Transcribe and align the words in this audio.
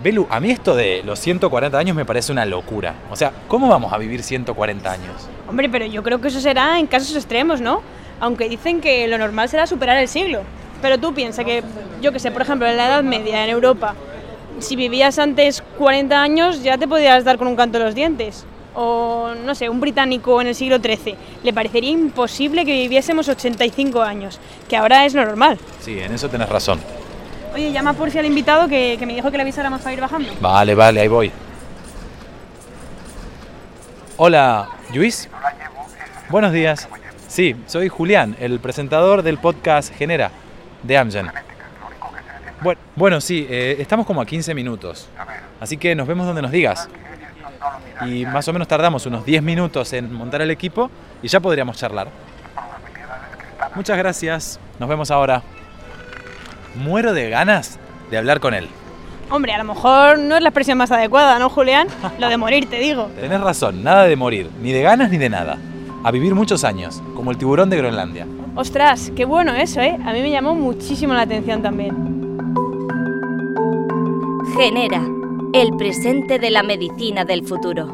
Belu, 0.00 0.28
a 0.30 0.38
mí 0.38 0.52
esto 0.52 0.76
de 0.76 1.02
los 1.04 1.18
140 1.18 1.76
años 1.76 1.96
me 1.96 2.04
parece 2.04 2.30
una 2.30 2.44
locura. 2.44 2.94
O 3.10 3.16
sea, 3.16 3.32
¿cómo 3.48 3.68
vamos 3.68 3.92
a 3.92 3.98
vivir 3.98 4.22
140 4.22 4.90
años? 4.90 5.28
Hombre, 5.48 5.68
pero 5.68 5.86
yo 5.86 6.04
creo 6.04 6.20
que 6.20 6.28
eso 6.28 6.40
será 6.40 6.78
en 6.78 6.86
casos 6.86 7.16
extremos, 7.16 7.60
¿no? 7.60 7.82
Aunque 8.20 8.48
dicen 8.48 8.80
que 8.80 9.08
lo 9.08 9.18
normal 9.18 9.48
será 9.48 9.66
superar 9.66 9.96
el 9.98 10.06
siglo. 10.06 10.42
Pero 10.80 10.98
tú 10.98 11.12
piensas 11.14 11.44
que, 11.44 11.64
yo 12.00 12.12
que 12.12 12.20
sé, 12.20 12.30
por 12.30 12.42
ejemplo, 12.42 12.68
en 12.68 12.76
la 12.76 12.86
Edad 12.86 13.02
Media, 13.02 13.42
en 13.42 13.50
Europa, 13.50 13.96
si 14.60 14.76
vivías 14.76 15.18
antes 15.18 15.64
40 15.78 16.22
años 16.22 16.62
ya 16.62 16.78
te 16.78 16.86
podías 16.86 17.24
dar 17.24 17.36
con 17.36 17.48
un 17.48 17.56
canto 17.56 17.78
de 17.78 17.84
los 17.84 17.96
dientes. 17.96 18.46
O, 18.76 19.30
no 19.44 19.56
sé, 19.56 19.68
un 19.68 19.80
británico 19.80 20.40
en 20.40 20.46
el 20.46 20.54
siglo 20.54 20.78
XIII. 20.78 21.16
Le 21.42 21.52
parecería 21.52 21.90
imposible 21.90 22.64
que 22.64 22.72
viviésemos 22.72 23.28
85 23.28 24.00
años, 24.00 24.38
que 24.68 24.76
ahora 24.76 25.04
es 25.04 25.14
lo 25.14 25.24
normal. 25.24 25.58
Sí, 25.80 25.98
en 25.98 26.12
eso 26.12 26.28
tenés 26.28 26.48
razón. 26.48 26.78
Oye, 27.54 27.72
llama 27.72 27.92
por 27.92 28.10
si 28.10 28.18
al 28.18 28.26
invitado 28.26 28.68
que, 28.68 28.96
que 28.98 29.06
me 29.06 29.14
dijo 29.14 29.30
que 29.30 29.36
le 29.36 29.42
avisáramos 29.42 29.80
para 29.80 29.92
ir 29.92 30.00
bajando. 30.00 30.28
Vale, 30.40 30.74
vale, 30.74 31.00
ahí 31.00 31.08
voy. 31.08 31.32
Hola, 34.16 34.68
Luis. 34.94 35.28
Buenos 36.28 36.52
días. 36.52 36.88
Sí, 37.28 37.56
soy 37.66 37.88
Julián, 37.88 38.36
el 38.40 38.58
presentador 38.58 39.22
del 39.22 39.38
podcast 39.38 39.94
Genera, 39.94 40.30
de 40.82 40.98
Amgen. 40.98 41.30
Bueno, 42.60 42.80
bueno 42.96 43.20
sí, 43.20 43.46
eh, 43.48 43.76
estamos 43.78 44.06
como 44.06 44.20
a 44.20 44.26
15 44.26 44.54
minutos. 44.54 45.08
Así 45.60 45.76
que 45.76 45.94
nos 45.94 46.06
vemos 46.08 46.26
donde 46.26 46.42
nos 46.42 46.50
digas. 46.50 46.88
Y 48.06 48.26
más 48.26 48.46
o 48.48 48.52
menos 48.52 48.68
tardamos 48.68 49.06
unos 49.06 49.24
10 49.24 49.42
minutos 49.42 49.92
en 49.92 50.12
montar 50.12 50.42
el 50.42 50.50
equipo 50.50 50.90
y 51.22 51.28
ya 51.28 51.40
podríamos 51.40 51.76
charlar. 51.76 52.08
Muchas 53.74 53.96
gracias. 53.98 54.58
Nos 54.78 54.88
vemos 54.88 55.10
ahora. 55.10 55.42
Muero 56.78 57.12
de 57.12 57.28
ganas 57.28 57.78
de 58.10 58.18
hablar 58.18 58.40
con 58.40 58.54
él. 58.54 58.68
Hombre, 59.30 59.52
a 59.52 59.58
lo 59.58 59.64
mejor 59.64 60.18
no 60.18 60.36
es 60.36 60.42
la 60.42 60.48
expresión 60.48 60.78
más 60.78 60.90
adecuada, 60.90 61.38
¿no, 61.38 61.50
Julián? 61.50 61.88
Lo 62.18 62.28
de 62.28 62.36
morir, 62.36 62.68
te 62.70 62.78
digo. 62.78 63.10
Tenés 63.20 63.40
razón, 63.40 63.82
nada 63.82 64.04
de 64.04 64.16
morir, 64.16 64.48
ni 64.62 64.72
de 64.72 64.82
ganas 64.82 65.10
ni 65.10 65.18
de 65.18 65.28
nada. 65.28 65.58
A 66.04 66.10
vivir 66.12 66.34
muchos 66.34 66.64
años, 66.64 67.02
como 67.14 67.30
el 67.30 67.36
tiburón 67.36 67.68
de 67.68 67.76
Groenlandia. 67.76 68.26
Ostras, 68.54 69.12
qué 69.14 69.24
bueno 69.24 69.54
eso, 69.54 69.80
¿eh? 69.80 69.98
A 70.06 70.12
mí 70.12 70.22
me 70.22 70.30
llamó 70.30 70.54
muchísimo 70.54 71.12
la 71.12 71.22
atención 71.22 71.62
también. 71.62 71.94
Genera, 74.56 75.02
el 75.52 75.76
presente 75.76 76.38
de 76.38 76.50
la 76.50 76.62
medicina 76.62 77.24
del 77.24 77.44
futuro. 77.44 77.86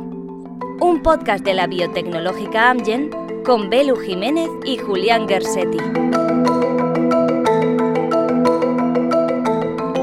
Un 0.81 1.01
podcast 1.03 1.45
de 1.45 1.55
la 1.55 1.67
biotecnológica 1.67 2.71
Amgen 2.71 3.11
con 3.45 3.71
Belu 3.71 3.97
Jiménez 3.97 4.51
y 4.65 4.77
Julián 4.79 5.27
Gersetti. 5.29 5.79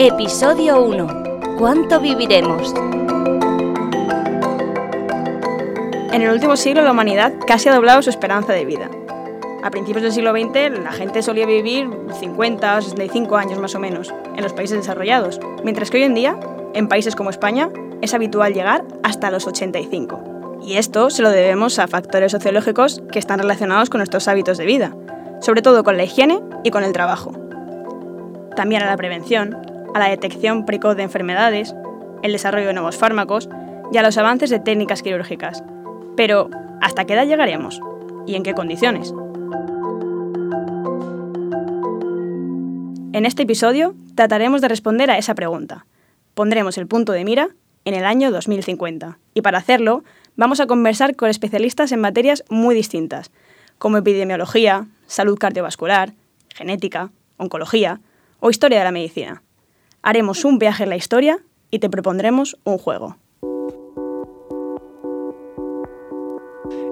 Episodio 0.04 0.82
1. 0.82 1.58
¿Cuánto 1.60 2.00
viviremos? 2.00 2.74
En 6.12 6.24
el 6.24 6.32
último 6.32 6.58
siglo 6.58 6.82
la 6.82 6.90
humanidad 6.90 7.34
casi 7.46 7.70
ha 7.70 7.76
doblado 7.76 8.02
su 8.02 8.10
esperanza 8.10 8.52
de 8.52 8.66
vida. 8.66 8.90
A 9.62 9.70
principios 9.70 10.02
del 10.02 10.12
siglo 10.12 10.32
XX 10.32 10.82
la 10.84 10.92
gente 10.92 11.22
solía 11.22 11.46
vivir 11.46 11.88
50 12.20 12.78
o 12.78 12.82
65 12.82 13.38
años 13.38 13.60
más 13.60 13.76
o 13.76 13.80
menos 13.80 14.12
en 14.36 14.42
los 14.42 14.54
países 14.54 14.80
desarrollados, 14.80 15.40
mientras 15.64 15.92
que 15.92 15.98
hoy 15.98 16.04
en 16.06 16.16
día, 16.16 16.36
en 16.74 16.88
países 16.88 17.16
como 17.16 17.30
España, 17.30 17.70
es 18.02 18.16
habitual 18.16 18.56
llegar 18.56 18.84
hasta 19.04 19.30
los 19.30 19.46
85. 19.46 20.58
Y 20.64 20.78
esto 20.78 21.12
se 21.12 21.22
lo 21.22 21.30
debemos 21.30 21.78
a 21.78 21.88
factores 21.88 22.32
sociológicos 22.32 23.04
que 23.12 23.20
están 23.20 23.38
relacionados 23.38 23.92
con 23.92 24.00
nuestros 24.00 24.28
hábitos 24.28 24.58
de 24.58 24.66
vida, 24.66 24.96
sobre 25.42 25.62
todo 25.62 25.84
con 25.84 25.96
la 25.96 26.06
higiene 26.06 26.40
y 26.64 26.72
con 26.72 26.84
el 26.84 26.92
trabajo. 26.92 27.34
También 28.56 28.82
a 28.82 28.88
la 28.88 28.98
prevención, 28.98 29.71
a 29.94 30.00
la 30.00 30.10
detección 30.10 30.66
precoz 30.66 30.96
de 30.96 31.04
enfermedades, 31.04 31.76
el 32.24 32.32
desarrollo 32.32 32.68
de 32.68 32.74
nuevos 32.74 32.98
fármacos 32.98 33.50
y 33.92 33.98
a 33.98 34.04
los 34.04 34.18
avances 34.18 34.50
de 34.50 34.60
técnicas 34.60 35.04
quirúrgicas. 35.04 35.64
Pero, 36.16 36.50
¿hasta 36.82 37.06
qué 37.06 37.14
edad 37.14 37.28
llegaremos? 37.28 37.82
¿Y 38.26 38.36
en 38.36 38.44
qué 38.44 38.54
condiciones? 38.54 39.14
En 43.14 43.26
este 43.26 43.44
episodio 43.44 43.96
trataremos 44.16 44.62
de 44.62 44.70
responder 44.70 45.12
a 45.12 45.18
esa 45.18 45.36
pregunta. 45.36 45.86
Pondremos 46.34 46.78
el 46.78 46.88
punto 46.88 47.12
de 47.12 47.26
mira 47.26 47.50
en 47.84 47.94
el 47.94 48.06
año 48.06 48.32
2050. 48.32 49.20
Y 49.34 49.42
para 49.42 49.58
hacerlo, 49.58 50.04
vamos 50.38 50.60
a 50.60 50.68
conversar 50.68 51.16
con 51.16 51.30
especialistas 51.30 51.92
en 51.92 52.00
materias 52.00 52.44
muy 52.50 52.74
distintas, 52.74 53.32
como 53.78 53.98
epidemiología, 53.98 54.88
salud 55.08 55.38
cardiovascular, 55.38 56.14
genética, 56.56 57.12
oncología 57.38 58.00
o 58.40 58.50
historia 58.50 58.78
de 58.78 58.84
la 58.86 58.92
medicina 58.92 59.42
haremos 60.02 60.46
un 60.46 60.60
viaje 60.60 60.84
en 60.84 60.90
la 60.90 60.96
historia 60.96 61.40
y 61.70 61.80
te 61.80 61.90
propondremos 61.90 62.58
un 62.64 62.78
juego. 62.78 63.18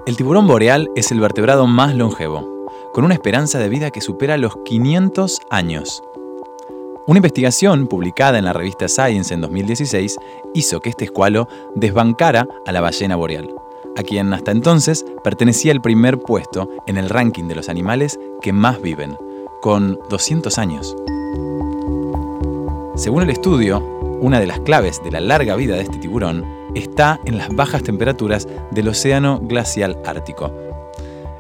El 0.06 0.16
tiburón 0.16 0.48
boreal 0.48 0.90
es 0.96 1.12
el 1.12 1.20
vertebrado 1.20 1.68
más 1.68 1.94
longevo, 1.96 2.68
con 2.94 3.04
una 3.04 3.14
esperanza 3.14 3.60
de 3.60 3.70
vida 3.70 3.92
que 3.92 4.02
supera 4.02 4.38
los 4.38 4.58
500 4.66 5.40
años. 5.52 6.02
Una 7.06 7.18
investigación 7.18 7.88
publicada 7.88 8.38
en 8.38 8.46
la 8.46 8.54
revista 8.54 8.88
Science 8.88 9.34
en 9.34 9.42
2016 9.42 10.18
hizo 10.54 10.80
que 10.80 10.90
este 10.90 11.06
escualo 11.06 11.48
desbancara 11.76 12.48
a 12.66 12.72
la 12.72 12.82
ballena 12.82 13.16
boreal, 13.16 13.54
a 13.98 14.04
quien 14.04 14.34
hasta 14.34 14.52
entonces 14.52 15.06
pertenecía 15.24 15.72
el 15.72 15.82
primer 15.82 16.20
puesto 16.20 16.70
en 16.88 16.98
el 16.98 17.10
ranking 17.10 17.46
de 17.46 17.56
los 17.56 17.70
animales 17.70 18.20
que 18.42 18.54
más 18.54 18.82
viven, 18.82 19.18
con 19.62 20.00
200 20.10 20.58
años. 20.58 20.96
Según 23.00 23.24
el 23.24 23.30
estudio, 23.30 23.80
una 24.20 24.42
de 24.42 24.46
las 24.46 24.60
claves 24.60 25.02
de 25.02 25.10
la 25.10 25.22
larga 25.22 25.56
vida 25.56 25.76
de 25.76 25.84
este 25.84 26.00
tiburón 26.00 26.44
está 26.76 27.18
en 27.24 27.38
las 27.38 27.48
bajas 27.48 27.82
temperaturas 27.82 28.46
del 28.72 28.90
océano 28.90 29.40
glacial 29.40 29.98
ártico. 30.06 30.54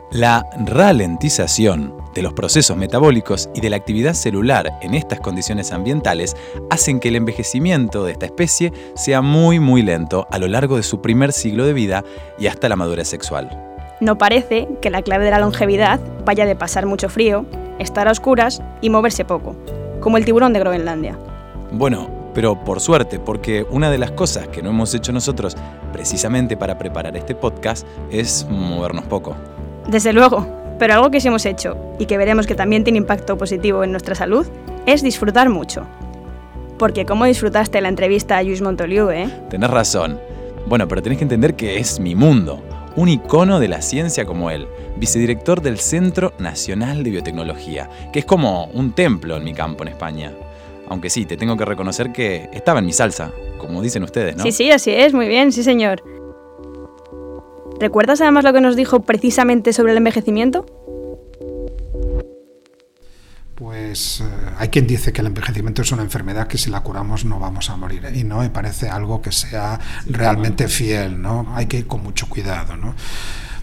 La 0.09 0.49
ralentización 0.65 1.93
de 2.15 2.21
los 2.21 2.31
procesos 2.31 2.77
metabólicos 2.77 3.49
y 3.53 3.59
de 3.59 3.69
la 3.69 3.75
actividad 3.75 4.13
celular 4.13 4.71
en 4.81 4.93
estas 4.95 5.19
condiciones 5.19 5.73
ambientales 5.73 6.37
hacen 6.69 7.01
que 7.01 7.09
el 7.09 7.17
envejecimiento 7.17 8.05
de 8.05 8.13
esta 8.13 8.27
especie 8.27 8.71
sea 8.95 9.21
muy 9.21 9.59
muy 9.59 9.81
lento 9.81 10.27
a 10.31 10.39
lo 10.39 10.47
largo 10.47 10.77
de 10.77 10.83
su 10.83 11.01
primer 11.01 11.33
siglo 11.33 11.65
de 11.65 11.73
vida 11.73 12.05
y 12.39 12.47
hasta 12.47 12.69
la 12.69 12.77
madurez 12.77 13.09
sexual. 13.09 13.75
No 13.99 14.17
parece 14.17 14.69
que 14.81 14.89
la 14.89 15.01
clave 15.01 15.25
de 15.25 15.31
la 15.31 15.39
longevidad 15.39 15.99
vaya 16.23 16.45
de 16.45 16.55
pasar 16.55 16.85
mucho 16.85 17.09
frío, 17.09 17.45
estar 17.79 18.07
a 18.07 18.11
oscuras 18.11 18.61
y 18.79 18.89
moverse 18.89 19.25
poco, 19.25 19.57
como 19.99 20.15
el 20.15 20.23
tiburón 20.23 20.53
de 20.53 20.61
Groenlandia. 20.61 21.17
Bueno, 21.71 22.09
pero 22.33 22.63
por 22.63 22.79
suerte, 22.79 23.19
porque 23.19 23.65
una 23.69 23.91
de 23.91 23.97
las 23.97 24.11
cosas 24.11 24.47
que 24.47 24.61
no 24.61 24.69
hemos 24.69 24.93
hecho 24.93 25.11
nosotros 25.11 25.55
precisamente 25.91 26.57
para 26.57 26.77
preparar 26.77 27.15
este 27.17 27.35
podcast 27.35 27.85
es 28.11 28.47
movernos 28.49 29.05
poco. 29.05 29.35
Desde 29.87 30.13
luego, 30.13 30.47
pero 30.79 30.93
algo 30.93 31.11
que 31.11 31.19
sí 31.19 31.27
hemos 31.27 31.45
hecho 31.45 31.77
y 31.99 32.05
que 32.05 32.17
veremos 32.17 32.47
que 32.47 32.55
también 32.55 32.83
tiene 32.83 32.97
impacto 32.97 33.37
positivo 33.37 33.83
en 33.83 33.91
nuestra 33.91 34.15
salud 34.15 34.47
es 34.85 35.03
disfrutar 35.03 35.49
mucho. 35.49 35.85
Porque 36.77 37.05
cómo 37.05 37.25
disfrutaste 37.25 37.81
la 37.81 37.89
entrevista 37.89 38.37
a 38.37 38.43
Luis 38.43 38.61
Montoliu, 38.61 39.09
¿eh? 39.09 39.29
Tenés 39.49 39.69
razón. 39.69 40.19
Bueno, 40.65 40.87
pero 40.87 41.01
tenés 41.01 41.17
que 41.17 41.25
entender 41.25 41.55
que 41.55 41.77
es 41.77 41.99
mi 41.99 42.15
mundo, 42.15 42.61
un 42.95 43.09
icono 43.09 43.59
de 43.59 43.67
la 43.67 43.81
ciencia 43.81 44.25
como 44.25 44.49
él, 44.49 44.67
vicedirector 44.95 45.61
del 45.61 45.79
Centro 45.79 46.33
Nacional 46.39 47.03
de 47.03 47.11
Biotecnología, 47.11 47.89
que 48.13 48.19
es 48.19 48.25
como 48.25 48.65
un 48.67 48.93
templo 48.93 49.35
en 49.37 49.43
mi 49.43 49.53
campo 49.53 49.83
en 49.83 49.89
España. 49.89 50.31
Aunque 50.89 51.09
sí, 51.09 51.25
te 51.25 51.37
tengo 51.37 51.55
que 51.55 51.65
reconocer 51.65 52.11
que 52.11 52.49
estaba 52.51 52.79
en 52.79 52.85
mi 52.85 52.93
salsa, 52.93 53.31
como 53.59 53.81
dicen 53.81 54.03
ustedes, 54.03 54.35
¿no? 54.35 54.43
Sí, 54.43 54.51
sí, 54.51 54.71
así 54.71 54.91
es, 54.91 55.13
muy 55.13 55.27
bien, 55.27 55.51
sí 55.51 55.63
señor. 55.63 56.03
¿Recuerdas 57.79 58.19
además 58.21 58.43
lo 58.43 58.51
que 58.51 58.61
nos 58.61 58.75
dijo 58.75 59.01
precisamente 59.01 59.71
sobre 59.71 59.93
el 59.93 59.97
envejecimiento? 59.99 60.65
Pues 63.55 64.21
eh, 64.21 64.25
hay 64.57 64.69
quien 64.69 64.87
dice 64.87 65.11
que 65.11 65.21
el 65.21 65.27
envejecimiento 65.27 65.81
es 65.81 65.91
una 65.91 66.01
enfermedad 66.01 66.47
que 66.47 66.57
si 66.57 66.69
la 66.69 66.81
curamos 66.81 67.25
no 67.25 67.39
vamos 67.39 67.69
a 67.69 67.75
morir 67.75 68.07
y 68.13 68.23
no 68.23 68.39
me 68.39 68.49
parece 68.49 68.89
algo 68.89 69.21
que 69.21 69.31
sea 69.31 69.79
realmente 70.05 70.67
fiel, 70.67 71.21
¿no? 71.21 71.45
Hay 71.55 71.67
que 71.67 71.77
ir 71.79 71.87
con 71.87 72.01
mucho 72.01 72.27
cuidado, 72.29 72.77
¿no? 72.77 72.95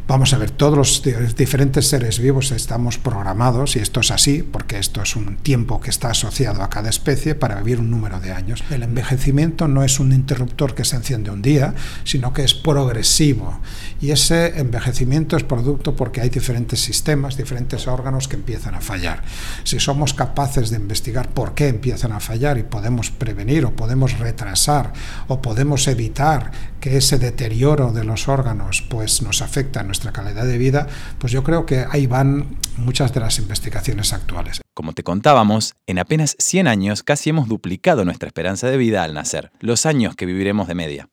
Vamos 0.09 0.33
a 0.33 0.39
ver, 0.39 0.53
todos 0.53 0.77
los 0.77 1.03
diferentes 1.35 1.89
seres 1.89 2.21
vivos 2.21 2.53
estamos 2.53 2.97
programados, 2.97 3.75
y 3.75 3.81
esto 3.81 3.99
es 3.99 4.13
así, 4.13 4.45
porque 4.45 4.79
esto 4.79 5.03
es 5.03 5.17
un 5.17 5.37
tiempo 5.37 5.81
que 5.81 5.91
está 5.91 6.11
asociado 6.11 6.63
a 6.63 6.71
cada 6.71 6.91
especie 6.91 7.35
para 7.35 7.57
vivir 7.57 7.81
un 7.81 7.91
número 7.91 8.21
de 8.21 8.31
años. 8.31 8.63
El 8.71 8.85
envejecimiento 8.85 9.67
no 9.67 9.83
es 9.83 9.99
un 9.99 10.13
interruptor 10.13 10.77
que 10.77 10.85
se 10.85 10.95
enciende 10.95 11.33
un 11.33 11.43
día, 11.43 11.75
sino 12.05 12.33
que 12.33 12.45
es 12.45 12.55
progresivo. 12.55 13.59
Y 14.01 14.13
ese 14.13 14.61
envejecimiento 14.61 15.37
es 15.37 15.43
producto 15.43 15.97
porque 15.97 16.21
hay 16.21 16.29
diferentes 16.29 16.79
sistemas, 16.81 17.37
diferentes 17.37 17.89
órganos 17.89 18.29
que 18.29 18.37
empiezan 18.37 18.77
a 18.77 18.81
fallar. 18.81 19.25
Si 19.65 19.81
somos 19.81 20.15
capaces 20.15 20.71
de 20.71 20.77
investigar 20.77 21.31
por 21.31 21.55
qué 21.55 21.67
empiezan 21.67 22.13
a 22.13 22.21
fallar 22.21 22.59
y 22.59 22.63
podemos 22.63 23.11
prevenir 23.11 23.65
o 23.65 23.75
podemos 23.75 24.21
retrasar 24.21 24.93
o 25.27 25.43
podemos 25.43 25.89
evitar 25.89 26.53
que 26.79 26.99
ese 26.99 27.19
deterioro 27.19 27.91
de 27.91 28.05
los 28.05 28.29
órganos 28.29 28.85
pues 28.89 29.21
nos 29.21 29.43
afecte 29.43 29.81
a 29.81 29.83
nuestra 29.97 30.13
calidad 30.13 30.45
de 30.45 30.59
vida, 30.59 30.87
pues 31.19 31.33
yo 31.33 31.43
creo 31.43 31.65
que 31.67 31.87
ahí 31.91 32.07
van 32.07 32.59
muchas 32.77 33.15
de 33.15 33.21
las 33.21 33.39
investigaciones 33.39 34.13
actuales. 34.13 34.61
Como 34.75 34.93
te 34.93 35.03
contábamos, 35.03 35.75
en 35.87 35.99
apenas 35.99 36.37
100 36.39 36.69
años 36.69 37.03
casi 37.03 37.31
hemos 37.31 37.49
duplicado 37.49 38.05
nuestra 38.05 38.27
esperanza 38.27 38.69
de 38.69 38.77
vida 38.77 39.03
al 39.03 39.15
nacer, 39.15 39.51
los 39.61 39.87
años 39.87 40.15
que 40.15 40.27
viviremos 40.27 40.69
de 40.69 40.75
media. 40.75 41.09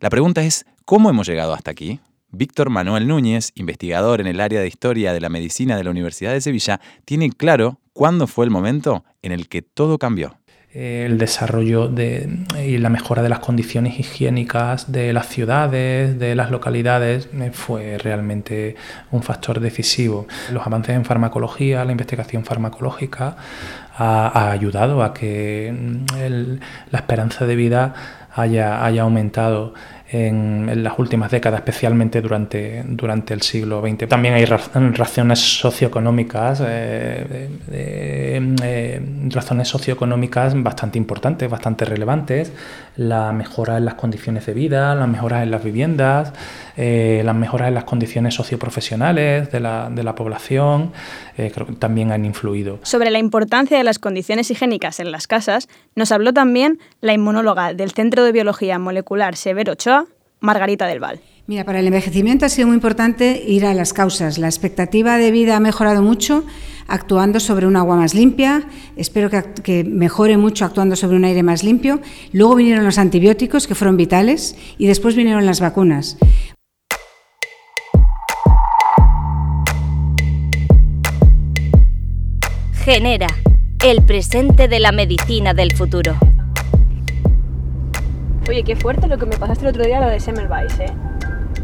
La 0.00 0.10
pregunta 0.10 0.42
es, 0.42 0.64
¿cómo 0.84 1.10
hemos 1.10 1.26
llegado 1.26 1.52
hasta 1.52 1.70
aquí? 1.70 2.00
Víctor 2.30 2.70
Manuel 2.70 3.06
Núñez, 3.06 3.52
investigador 3.54 4.20
en 4.22 4.26
el 4.26 4.40
área 4.40 4.60
de 4.60 4.68
historia 4.68 5.12
de 5.12 5.20
la 5.20 5.28
medicina 5.28 5.76
de 5.76 5.84
la 5.84 5.90
Universidad 5.90 6.32
de 6.32 6.40
Sevilla, 6.40 6.80
tiene 7.04 7.30
claro 7.30 7.78
cuándo 7.92 8.26
fue 8.26 8.46
el 8.46 8.50
momento 8.50 9.04
en 9.20 9.32
el 9.32 9.48
que 9.48 9.60
todo 9.60 9.98
cambió 9.98 10.38
el 10.74 11.18
desarrollo 11.18 11.88
de, 11.88 12.28
y 12.64 12.78
la 12.78 12.88
mejora 12.88 13.22
de 13.22 13.28
las 13.28 13.40
condiciones 13.40 13.98
higiénicas 13.98 14.90
de 14.90 15.12
las 15.12 15.28
ciudades, 15.28 16.18
de 16.18 16.34
las 16.34 16.50
localidades, 16.50 17.28
eh, 17.34 17.50
fue 17.52 17.98
realmente 17.98 18.76
un 19.10 19.22
factor 19.22 19.60
decisivo. 19.60 20.26
Los 20.50 20.66
avances 20.66 20.96
en 20.96 21.04
farmacología, 21.04 21.84
la 21.84 21.92
investigación 21.92 22.44
farmacológica, 22.44 23.36
ha, 23.94 24.50
ayudado 24.50 25.02
a 25.02 25.12
que 25.12 25.72
mm, 25.72 26.60
la 26.90 26.98
esperanza 26.98 27.44
de 27.44 27.56
vida 27.56 27.94
haya, 28.34 28.84
haya 28.84 29.02
aumentado 29.02 29.74
en, 30.12 30.82
las 30.84 30.98
últimas 30.98 31.30
décadas, 31.30 31.60
especialmente 31.60 32.20
durante, 32.20 32.84
durante 32.86 33.32
el 33.32 33.40
siglo 33.42 33.80
XX. 33.80 34.06
También 34.08 34.34
hay 34.34 34.44
razones 34.44 35.38
socioeconómicas, 35.38 36.62
eh, 36.64 37.48
eh, 37.70 39.00
razones 39.30 39.68
socioeconómicas 39.68 40.60
bastante 40.62 40.98
importantes, 40.98 41.48
bastante 41.48 41.84
relevantes, 41.86 42.52
la 42.96 43.32
mejora 43.32 43.78
en 43.78 43.84
las 43.84 43.94
condiciones 43.94 44.46
de 44.46 44.54
vida, 44.54 44.94
las 44.94 45.08
mejoras 45.08 45.42
en 45.42 45.50
las 45.50 45.64
viviendas, 45.64 46.32
eh, 46.76 47.22
las 47.24 47.34
mejoras 47.34 47.68
en 47.68 47.74
las 47.74 47.84
condiciones 47.84 48.34
socioprofesionales 48.34 49.50
de 49.50 49.60
la, 49.60 49.90
de 49.90 50.02
la 50.02 50.14
población, 50.14 50.92
creo 51.36 51.66
que 51.66 51.72
también 51.72 52.12
han 52.12 52.24
influido. 52.24 52.78
Sobre 52.82 53.10
la 53.10 53.18
importancia 53.18 53.78
de 53.78 53.84
las 53.84 53.98
condiciones 53.98 54.50
higiénicas 54.50 55.00
en 55.00 55.10
las 55.10 55.26
casas, 55.26 55.68
nos 55.94 56.12
habló 56.12 56.32
también 56.32 56.78
la 57.00 57.12
inmunóloga 57.12 57.74
del 57.74 57.92
Centro 57.92 58.24
de 58.24 58.32
Biología 58.32 58.78
Molecular 58.78 59.36
Severo 59.36 59.72
Ochoa, 59.72 60.06
Margarita 60.40 60.86
del 60.86 61.00
Val. 61.00 61.20
Mira, 61.48 61.64
para 61.64 61.80
el 61.80 61.86
envejecimiento 61.88 62.46
ha 62.46 62.48
sido 62.48 62.68
muy 62.68 62.76
importante 62.76 63.42
ir 63.44 63.66
a 63.66 63.74
las 63.74 63.92
causas. 63.92 64.38
La 64.38 64.46
expectativa 64.46 65.18
de 65.18 65.32
vida 65.32 65.56
ha 65.56 65.60
mejorado 65.60 66.00
mucho 66.00 66.44
actuando 66.86 67.40
sobre 67.40 67.66
un 67.66 67.74
agua 67.74 67.96
más 67.96 68.14
limpia, 68.14 68.62
espero 68.96 69.28
que, 69.28 69.82
mejore 69.82 70.36
mucho 70.36 70.64
actuando 70.64 70.94
sobre 70.94 71.16
un 71.16 71.24
aire 71.24 71.42
más 71.42 71.64
limpio. 71.64 72.00
Luego 72.32 72.54
vinieron 72.54 72.84
los 72.84 72.96
antibióticos, 72.96 73.66
que 73.66 73.74
fueron 73.74 73.96
vitales, 73.96 74.56
y 74.78 74.86
después 74.86 75.16
vinieron 75.16 75.44
las 75.44 75.58
vacunas. 75.58 76.16
Genera 82.84 83.26
el 83.84 84.04
presente 84.04 84.68
de 84.68 84.78
la 84.78 84.92
medicina 84.92 85.54
del 85.54 85.72
futuro. 85.72 86.16
Oye, 88.48 88.62
qué 88.62 88.76
fuerte 88.76 89.08
lo 89.08 89.18
que 89.18 89.26
me 89.26 89.36
pasaste 89.36 89.64
el 89.64 89.70
otro 89.70 89.84
día, 89.84 90.00
lo 90.00 90.08
de 90.08 90.20
Semmelweis, 90.20 90.78
¿eh? 90.78 90.92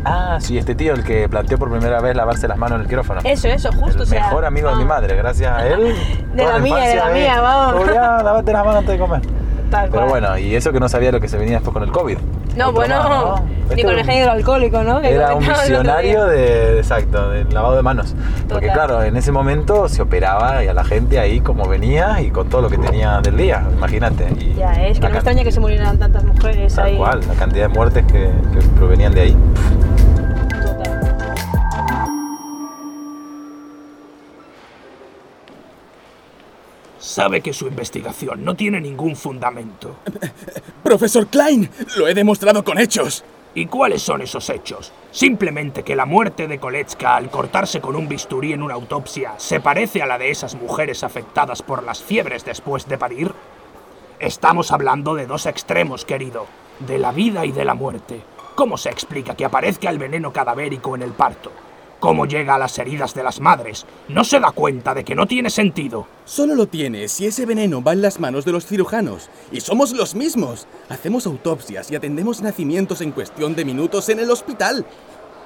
Ah, 0.04 0.38
sí, 0.40 0.56
este 0.58 0.74
tío, 0.74 0.94
el 0.94 1.04
que 1.04 1.28
planteó 1.28 1.58
por 1.58 1.70
primera 1.70 2.00
vez 2.00 2.16
lavarse 2.16 2.48
las 2.48 2.56
manos 2.56 2.76
en 2.76 2.82
el 2.82 2.88
quirófano. 2.88 3.20
Eso, 3.24 3.48
eso, 3.48 3.70
justo. 3.72 4.04
El 4.04 4.10
mejor 4.10 4.44
amigo 4.44 4.70
de 4.70 4.76
mi 4.76 4.84
madre, 4.84 5.16
gracias 5.16 5.52
a 5.52 5.66
él. 5.66 5.94
de 6.34 6.44
la 6.44 6.58
mía, 6.58 6.76
de 6.76 6.96
la 6.96 7.10
mía, 7.10 7.40
vamos. 7.40 7.86
ya, 7.86 8.22
lavate 8.22 8.52
las 8.52 8.64
manos 8.64 8.78
antes 8.80 8.92
de 8.92 8.98
comer. 8.98 9.22
Pero 9.70 10.06
bueno, 10.08 10.38
y 10.38 10.54
eso 10.54 10.72
que 10.72 10.80
no 10.80 10.88
sabía 10.88 11.12
lo 11.12 11.20
que 11.20 11.28
se 11.28 11.36
venía 11.36 11.54
después 11.54 11.74
con 11.74 11.82
el 11.82 11.90
COVID. 11.90 12.18
No, 12.56 12.72
bueno, 12.72 13.44
ni 13.74 13.82
con 13.82 13.92
el 13.92 14.04
género 14.04 14.24
hidroalcohólico, 14.24 14.82
¿no? 14.82 15.00
era 15.00 15.34
un 15.34 15.46
visionario 15.48 16.26
de, 16.26 16.78
exacto, 16.78 17.30
del 17.30 17.52
lavado 17.52 17.76
de 17.76 17.82
manos. 17.82 18.14
Porque 18.48 18.68
claro, 18.68 19.02
en 19.02 19.16
ese 19.16 19.30
momento 19.30 19.88
se 19.88 20.02
operaba 20.02 20.64
y 20.64 20.68
a 20.68 20.74
la 20.74 20.84
gente 20.84 21.18
ahí 21.18 21.40
como 21.40 21.68
venía 21.68 22.20
y 22.20 22.30
con 22.30 22.48
todo 22.48 22.62
lo 22.62 22.70
que 22.70 22.78
tenía 22.78 23.20
del 23.20 23.36
día, 23.36 23.64
imagínate. 23.76 24.26
ya, 24.56 24.72
es 24.86 24.98
que 24.98 25.06
no 25.06 25.10
me 25.10 25.16
extraña 25.16 25.44
que 25.44 25.52
se 25.52 25.60
murieran 25.60 25.98
tantas 25.98 26.24
mujeres 26.24 26.74
tal 26.74 26.86
ahí. 26.86 26.96
cual, 26.96 27.20
la 27.28 27.34
cantidad 27.34 27.68
de 27.68 27.74
muertes 27.74 28.04
que, 28.06 28.30
que 28.52 28.66
provenían 28.76 29.14
de 29.14 29.20
ahí. 29.20 29.36
Sabe 37.18 37.40
que 37.40 37.52
su 37.52 37.66
investigación 37.66 38.44
no 38.44 38.54
tiene 38.54 38.80
ningún 38.80 39.16
fundamento. 39.16 39.96
Profesor 40.84 41.26
Klein, 41.26 41.68
lo 41.96 42.06
he 42.06 42.14
demostrado 42.14 42.62
con 42.62 42.78
hechos. 42.78 43.24
¿Y 43.56 43.66
cuáles 43.66 44.02
son 44.02 44.22
esos 44.22 44.48
hechos? 44.50 44.92
Simplemente 45.10 45.82
que 45.82 45.96
la 45.96 46.06
muerte 46.06 46.46
de 46.46 46.60
Koletska 46.60 47.16
al 47.16 47.28
cortarse 47.28 47.80
con 47.80 47.96
un 47.96 48.06
bisturí 48.06 48.52
en 48.52 48.62
una 48.62 48.74
autopsia 48.74 49.34
se 49.36 49.58
parece 49.58 50.00
a 50.00 50.06
la 50.06 50.16
de 50.16 50.30
esas 50.30 50.54
mujeres 50.54 51.02
afectadas 51.02 51.60
por 51.60 51.82
las 51.82 52.00
fiebres 52.00 52.44
después 52.44 52.86
de 52.86 52.98
parir. 52.98 53.32
Estamos 54.20 54.70
hablando 54.70 55.16
de 55.16 55.26
dos 55.26 55.46
extremos, 55.46 56.04
querido, 56.04 56.46
de 56.78 57.00
la 57.00 57.10
vida 57.10 57.44
y 57.44 57.50
de 57.50 57.64
la 57.64 57.74
muerte. 57.74 58.22
¿Cómo 58.54 58.76
se 58.76 58.90
explica 58.90 59.34
que 59.34 59.44
aparezca 59.44 59.90
el 59.90 59.98
veneno 59.98 60.32
cadavérico 60.32 60.94
en 60.94 61.02
el 61.02 61.10
parto? 61.10 61.50
Cómo 62.00 62.26
llega 62.26 62.54
a 62.54 62.58
las 62.58 62.78
heridas 62.78 63.14
de 63.14 63.22
las 63.22 63.40
madres. 63.40 63.86
No 64.08 64.24
se 64.24 64.40
da 64.40 64.50
cuenta 64.52 64.94
de 64.94 65.04
que 65.04 65.14
no 65.14 65.26
tiene 65.26 65.50
sentido. 65.50 66.06
Solo 66.24 66.54
lo 66.54 66.66
tiene 66.66 67.08
si 67.08 67.26
ese 67.26 67.46
veneno 67.46 67.82
va 67.82 67.92
en 67.92 68.02
las 68.02 68.20
manos 68.20 68.44
de 68.44 68.52
los 68.52 68.66
cirujanos. 68.66 69.30
Y 69.52 69.60
somos 69.60 69.92
los 69.92 70.14
mismos. 70.14 70.66
Hacemos 70.88 71.26
autopsias 71.26 71.90
y 71.90 71.96
atendemos 71.96 72.42
nacimientos 72.42 73.00
en 73.00 73.12
cuestión 73.12 73.54
de 73.54 73.64
minutos 73.64 74.08
en 74.08 74.20
el 74.20 74.30
hospital. 74.30 74.86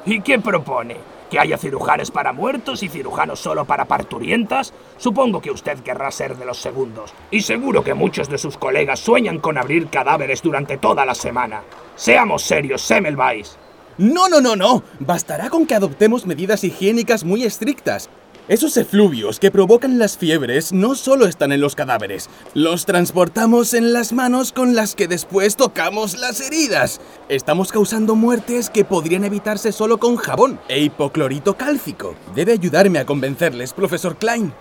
¿Y 0.05 0.21
qué 0.21 0.39
propone? 0.39 0.97
¿Que 1.31 1.39
haya 1.39 1.57
cirujanos 1.57 2.11
para 2.11 2.33
muertos 2.33 2.83
y 2.83 2.89
cirujanos 2.89 3.41
solo 3.41 3.65
para 3.65 3.87
parturientas? 3.87 4.75
Supongo 4.99 5.41
que 5.41 5.51
usted 5.51 5.79
querrá 5.79 6.11
ser 6.11 6.37
de 6.37 6.45
los 6.45 6.59
segundos. 6.59 7.15
Y 7.31 7.41
seguro 7.43 7.83
que 7.83 7.95
muchos 7.95 8.29
de 8.29 8.37
sus 8.37 8.59
colegas 8.59 9.01
sueñan 9.01 9.39
con 9.39 9.57
abrir 9.57 9.89
cadáveres 9.89 10.43
durante 10.43 10.77
toda 10.77 11.07
la 11.07 11.15
semana. 11.15 11.63
Seamos 11.95 12.43
serios, 12.43 12.83
Semmelweis. 12.83 13.57
No, 14.03 14.29
no, 14.29 14.41
no, 14.41 14.57
no. 14.57 14.83
Bastará 14.99 15.49
con 15.49 15.65
que 15.65 15.77
adoptemos 15.77 16.27
medidas 16.27 16.65
higiénicas 16.65 17.23
muy 17.23 17.45
estrictas. 17.45 18.11
Esos 18.49 18.77
efluvios 18.77 19.39
que 19.39 19.53
provocan 19.53 20.01
las 20.01 20.19
fiebres 20.19 20.73
no 20.73 20.97
solo 20.97 21.27
están 21.27 21.53
en 21.53 21.61
los 21.61 21.77
cadáveres, 21.77 22.29
los 22.53 22.85
transportamos 22.85 23.75
en 23.75 23.93
las 23.93 24.13
manos 24.13 24.51
con 24.51 24.75
las 24.75 24.97
que 24.97 25.07
después 25.07 25.55
tocamos 25.55 26.19
las 26.19 26.41
heridas. 26.41 27.01
Estamos 27.29 27.71
causando 27.71 28.17
muertes 28.17 28.71
que 28.71 28.85
podrían 28.85 29.23
evitarse 29.23 29.71
solo 29.71 29.99
con 29.99 30.17
jabón 30.17 30.59
e 30.67 30.81
hipoclorito 30.81 31.57
cálcico. 31.57 32.17
Debe 32.35 32.55
ayudarme 32.55 32.99
a 32.99 33.07
convencerles, 33.07 33.73
profesor 33.73 34.17
Klein. 34.17 34.53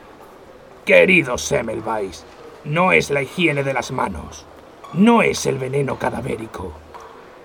Querido 0.85 1.39
Semmelweis, 1.39 2.25
no 2.63 2.91
es 2.91 3.09
la 3.09 3.23
higiene 3.23 3.63
de 3.63 3.73
las 3.73 3.89
manos, 3.89 4.45
no 4.93 5.23
es 5.23 5.47
el 5.47 5.57
veneno 5.57 5.97
cadavérico. 5.97 6.90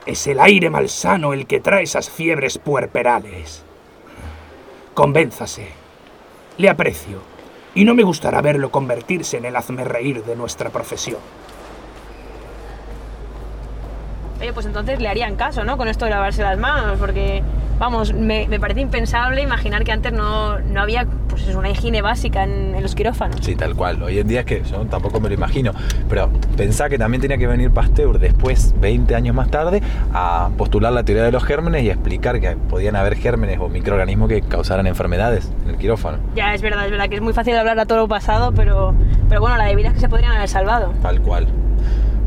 Es 0.07 0.27
el 0.29 0.39
aire 0.39 0.71
malsano 0.71 1.33
el 1.33 1.47
que 1.47 1.59
trae 1.59 1.83
esas 1.83 2.09
fiebres 2.09 2.59
puerperales. 2.59 3.65
Convénzase. 4.95 5.69
Le 6.59 6.71
aprecio. 6.71 7.21
Y 7.75 7.85
no 7.85 7.95
me 7.95 8.05
gustará 8.05 8.41
verlo 8.41 8.71
convertirse 8.71 9.37
en 9.37 9.45
el 9.45 9.57
hazme 9.57 9.85
reír 9.85 10.25
de 10.25 10.37
nuestra 10.37 10.71
profesión. 10.71 11.19
Oye, 14.41 14.53
pues 14.53 14.67
entonces 14.67 15.01
le 15.01 15.09
harían 15.09 15.37
caso, 15.37 15.65
¿no? 15.65 15.77
Con 15.77 15.89
esto 15.89 16.05
de 16.05 16.13
lavarse 16.13 16.43
las 16.43 16.59
manos, 16.59 16.99
porque 16.99 17.43
vamos, 17.79 18.13
me, 18.13 18.47
parece 18.59 18.81
impensable 18.81 19.43
imaginar 19.43 19.85
que 19.85 19.93
antes 19.93 20.13
no, 20.13 20.59
no 20.59 20.81
había 20.81 21.07
pues, 21.29 21.55
una 21.55 21.71
higiene 21.71 22.03
básica 22.03 22.45
en, 22.45 22.81
los 22.81 22.95
quirófanos. 22.95 23.41
Sí, 23.43 23.57
tal 23.57 23.75
cual. 23.75 24.03
Hoy 24.03 24.19
en 24.19 24.29
día 24.29 24.41
es 24.41 24.47
que 24.47 24.63
yo 24.63 24.85
tampoco 24.87 25.21
me 25.21 25.29
lo 25.29 25.35
imagino. 25.35 25.73
Pero 26.09 26.31
pensá 26.57 26.89
que 26.89 26.99
también 26.99 27.21
tenía 27.21 27.39
que 27.39 27.47
venir 27.47 27.71
Pasteur 27.71 28.19
después, 28.19 28.75
20 28.81 29.15
años 29.15 29.35
más 29.35 29.51
tarde, 29.51 29.83
a 30.13 30.51
postular 30.57 30.93
la 30.93 31.05
teoría 31.05 31.25
de 31.25 31.33
los 31.33 31.45
gérmenes 31.45 31.83
y 31.83 31.91
explicar 31.91 32.41
que 32.41 32.57
podían 32.57 32.97
haber 32.97 33.17
gérmenes 33.17 33.59
o 33.61 33.69
microorganismos 33.69 34.29
que 34.29 34.43
causaran 34.43 34.87
enfermedades 34.87 35.51
en 35.65 35.71
el 35.71 35.77
quirófano. 35.77 36.19
Ya, 36.35 36.55
es 36.55 36.63
verdad, 36.63 36.85
es 36.85 36.91
verdad 36.91 37.09
que 37.09 37.17
es 37.17 37.23
muy 37.23 37.33
fácil 37.33 37.57
hablar 37.57 37.79
a 37.79 37.87
todo 37.87 37.99
lo 37.99 38.09
pasado, 38.09 38.53
pero, 38.53 38.95
pero 39.29 39.41
bueno, 39.41 39.57
la 39.57 39.65
de 39.65 39.77
vidas 39.77 39.95
que 39.95 40.01
se 40.01 40.09
podrían 40.09 40.33
haber 40.33 40.49
salvado. 40.49 40.93
Tal 41.03 41.21
cual. 41.21 41.49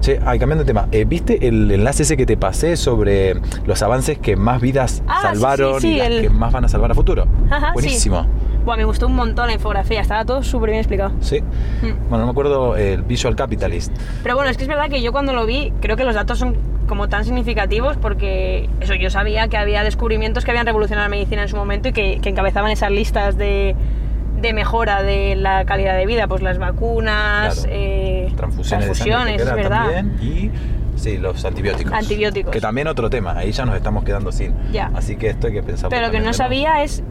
Che, 0.01 0.20
ay, 0.25 0.39
cambiando 0.39 0.63
de 0.63 0.68
tema, 0.68 0.88
eh, 0.91 1.03
¿viste 1.03 1.48
el 1.48 1.70
enlace 1.72 2.03
ese 2.03 2.15
que 2.15 2.25
te 2.25 2.38
pasé 2.38 2.77
sobre 2.77 3.36
los 3.65 3.82
avances 3.82 4.18
que 4.18 4.38
más 4.38 4.62
vidas 4.62 5.03
ah, 5.08 5.20
salvaron 5.22 5.86
y 5.86 5.98
las 5.98 6.10
que 6.10 6.29
más 6.29 6.53
van 6.53 6.63
a 6.63 6.70
salvar 6.70 6.91
a 6.91 6.96
futuro? 6.96 7.25
Buenísimo. 7.74 8.25
Buah, 8.63 8.77
me 8.77 8.86
gustó 8.86 9.08
un 9.08 9.15
montón 9.15 9.48
la 9.48 9.53
infografía, 9.53 10.00
estaba 10.00 10.24
todo 10.24 10.41
súper 10.41 10.70
bien 10.70 10.79
explicado. 10.79 11.12
Sí. 11.20 11.41
Mm. 11.41 12.10
Bueno, 12.10 12.20
no 12.20 12.25
me 12.25 12.32
acuerdo 12.32 12.77
el 12.77 13.01
Visual 13.01 13.36
Capitalist. 13.36 13.91
Pero 14.24 14.36
bueno, 14.36 14.50
es 14.50 14.58
que 14.58 14.63
es 14.63 14.70
verdad 14.70 14.89
que 14.89 15.01
yo 15.01 15.12
cuando 15.12 15.34
lo 15.34 15.46
vi, 15.46 15.74
creo 15.82 15.98
que 15.98 16.06
los 16.06 16.15
datos 16.15 16.39
son 16.39 16.56
como 16.88 17.10
tan 17.10 17.25
significativos 17.25 17.98
porque 17.98 18.70
eso, 18.79 18.96
yo 18.96 19.10
sabía 19.10 19.48
que 19.48 19.58
había 19.58 19.84
descubrimientos 19.84 20.46
que 20.46 20.51
habían 20.51 20.65
revolucionado 20.65 21.06
la 21.06 21.10
medicina 21.10 21.44
en 21.44 21.50
su 21.50 21.56
momento 21.56 21.89
y 21.89 21.94
que, 21.94 22.20
que 22.22 22.29
encabezaban 22.29 22.72
esas 22.72 22.91
listas 22.91 23.38
de 23.38 23.75
de 24.41 24.53
mejora 24.53 25.03
de 25.03 25.36
la 25.36 25.65
calidad 25.65 25.96
de 25.98 26.05
vida, 26.05 26.27
pues 26.27 26.41
las 26.41 26.58
vacunas, 26.58 27.65
eh, 27.69 28.31
transfusiones, 28.36 29.41
es 29.41 29.53
verdad. 29.53 30.03
y 30.22 30.51
Sí, 30.96 31.17
los 31.17 31.46
antibióticos. 31.46 31.93
Antibióticos. 31.93 32.51
Que 32.51 32.60
también 32.60 32.88
otro 32.88 33.10
tema, 33.10 33.31
ahí 33.38 33.53
ya 33.53 33.63
nos 33.65 33.75
estamos 33.77 34.03
quedando 34.03 34.34
sin. 34.34 34.53
Ya. 34.74 34.91
Así 34.93 35.15
que 35.15 35.27
esto 35.29 35.48
hay 35.48 35.53
que 35.53 35.63
pensar. 35.63 35.89
Pero 35.89 36.08
lo 36.08 36.12
que 36.12 36.19
no 36.19 36.34
sabía 36.34 36.84
es 36.84 37.03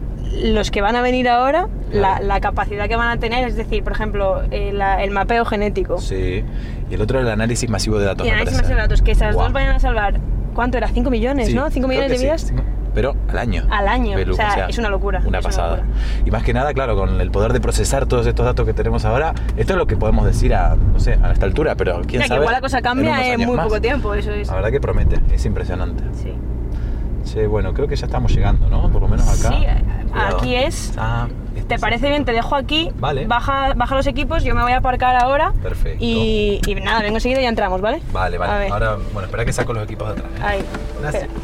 los 0.43 0.71
que 0.71 0.83
van 0.83 0.95
a 0.95 1.01
venir 1.01 1.27
ahora, 1.27 1.69
la, 1.91 2.21
la 2.21 2.39
capacidad 2.41 2.87
que 2.87 2.97
van 2.97 3.09
a 3.09 3.19
tener, 3.19 3.49
es 3.49 3.57
decir, 3.57 3.83
por 3.83 3.93
ejemplo, 3.93 4.43
eh, 4.51 4.73
la- 4.75 5.03
el 5.03 5.11
mapeo 5.11 5.47
genético. 5.47 5.97
Sí. 5.99 6.45
Y 6.91 6.95
el 6.95 7.01
otro 7.01 7.19
el 7.19 7.29
análisis 7.31 7.71
masivo 7.71 7.99
de 7.99 8.05
datos. 8.05 8.27
Y 8.27 8.31
me 8.31 8.35
análisis 8.37 8.59
masivo 8.61 8.77
de 8.77 8.83
datos, 8.83 9.01
que 9.01 9.13
esas 9.13 9.35
Guau. 9.35 9.47
dos 9.47 9.55
vayan 9.55 9.77
a 9.77 9.81
salvar, 9.81 10.21
¿cuánto 10.55 10.77
era? 10.77 10.89
5 10.89 11.09
millones, 11.09 11.47
Sí, 11.47 11.55
¿no? 11.55 11.71
5 11.71 11.87
creo 11.87 11.89
millones 11.89 12.11
de 12.11 12.19
sí, 12.19 12.25
vidas. 12.25 12.45
cinco- 12.47 12.63
Pero 12.95 13.15
al 13.29 13.39
año. 13.39 13.65
Al 13.71 13.87
año, 13.89 14.17
Belu, 14.17 14.33
o 14.33 14.37
sea, 14.37 14.67
es 14.69 14.79
una 14.79 14.89
locura, 14.89 15.19
Una 15.25 15.39
es 15.39 15.45
una 15.45 15.51
pasada. 15.51 15.77
locura. 15.77 15.89
Y 16.25 16.31
más 16.31 16.43
que 16.43 16.53
nada, 16.53 16.73
claro, 16.75 16.97
con 16.97 17.21
el 17.21 17.31
poder 17.31 17.53
de 17.53 17.61
procesar 17.61 18.07
todos 18.07 18.27
estos 18.27 18.45
datos 18.47 18.67
que 18.67 18.73
tenemos 18.73 19.05
ahora, 19.05 19.35
esto 19.57 19.75
es 19.75 19.79
lo 19.79 19.87
que 19.87 19.97
podemos 19.97 20.25
decir 20.25 20.55
a, 20.55 20.75
no 20.77 20.99
sé, 20.99 21.19
a 21.23 21.33
esta 21.33 21.47
altura, 21.47 21.75
pero 21.77 21.97
quién 22.01 22.13
Mira, 22.13 22.23
que 22.25 22.29
sabe. 22.29 22.41
igual 22.41 22.55
la 22.55 22.61
cosa 22.61 22.79
en 22.79 22.85
cambia 22.85 23.27
en 23.27 23.33
años 23.35 23.47
muy 23.47 23.57
más. 23.57 23.67
poco 23.67 23.81
tiempo, 23.81 24.15
eso 24.15 24.33
es. 24.33 24.49
La 24.49 24.55
verdad 24.55 24.71
que 24.71 24.81
promete, 24.81 25.21
es 25.33 25.45
impresionante. 25.45 26.03
Sí. 26.15 26.33
Sí, 27.25 27.41
bueno, 27.47 27.75
creo 27.75 27.87
que 27.87 27.95
ya 27.97 28.07
estamos 28.07 28.33
llegando, 28.35 28.69
¿no? 28.69 28.89
Por 28.91 29.03
lo 29.03 29.09
menos 29.09 29.29
acá. 29.29 29.55
Sí, 29.55 29.65
eh, 29.65 29.83
Cuidado. 30.11 30.37
aquí 30.39 30.55
es. 30.57 30.95
Ah, 30.97 31.29
este 31.55 31.75
¿Te 31.75 31.79
parece 31.79 32.09
bien? 32.09 32.25
Te 32.25 32.33
dejo 32.33 32.57
aquí. 32.57 32.91
Vale. 32.99 33.27
Baja, 33.27 33.75
baja 33.75 33.95
los 33.97 34.07
equipos, 34.07 34.45
yo 34.45 34.55
me 34.55 34.63
voy 34.63 34.73
a 34.73 34.79
aparcar 34.79 35.15
ahora. 35.23 35.53
Perfecto. 35.63 35.99
Y, 36.03 36.61
y 36.67 36.75
nada, 36.77 37.03
vengo 37.03 37.17
enseguida 37.17 37.41
y 37.41 37.43
ya 37.43 37.51
entramos, 37.51 37.83
¿vale? 37.83 38.01
Vale, 38.13 38.39
vale. 38.39 38.69
Ahora, 38.71 38.97
bueno, 39.13 39.27
espera 39.27 39.45
que 39.45 39.53
saco 39.53 39.75
los 39.75 39.85
equipos 39.85 40.07
de 40.09 40.13
atrás. 40.23 40.31
¿eh? 40.39 40.43
Ahí. 40.43 40.65
Gracias. 41.03 41.25
Espera. 41.25 41.41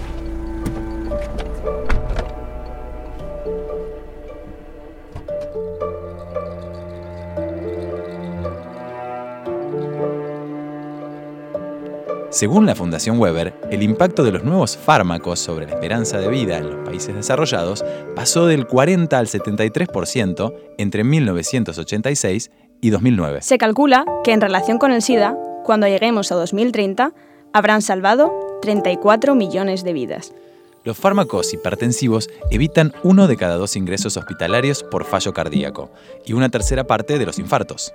Según 12.35 12.67
la 12.67 12.75
Fundación 12.75 13.21
Weber, 13.21 13.55
el 13.71 13.85
impacto 13.85 14.25
de 14.25 14.33
los 14.33 14.43
nuevos 14.43 14.77
fármacos 14.77 15.39
sobre 15.39 15.67
la 15.67 15.75
esperanza 15.75 16.19
de 16.19 16.27
vida 16.27 16.59
en 16.59 16.69
los 16.69 16.85
países 16.85 17.15
desarrollados 17.15 17.85
pasó 18.17 18.47
del 18.47 18.67
40 18.67 19.17
al 19.17 19.29
73% 19.29 20.53
entre 20.77 21.05
1986 21.05 22.51
y 22.81 22.91
2009. 22.91 23.41
Se 23.41 23.57
calcula 23.57 24.05
que 24.25 24.33
en 24.33 24.41
relación 24.41 24.79
con 24.79 24.91
el 24.91 25.01
SIDA, 25.01 25.39
cuando 25.65 25.87
lleguemos 25.87 26.33
a 26.33 26.35
2030, 26.35 27.13
habrán 27.53 27.83
salvado 27.83 28.59
34 28.63 29.37
millones 29.37 29.85
de 29.85 29.93
vidas. 29.93 30.35
Los 30.85 30.99
fármacos 30.99 31.55
hipertensivos 31.55 32.29
evitan 32.51 32.93
uno 33.03 33.27
de 33.27 33.39
cada 33.39 33.57
dos 33.57 33.75
ingresos 33.75 34.19
hospitalarios 34.19 34.83
por 34.83 35.07
fallo 35.07 35.33
cardíaco 35.33 35.91
y 36.27 36.35
una 36.35 36.51
tercera 36.51 36.85
parte 36.85 37.19
de 37.19 37.25
los 37.25 37.39
infartos. 37.39 37.95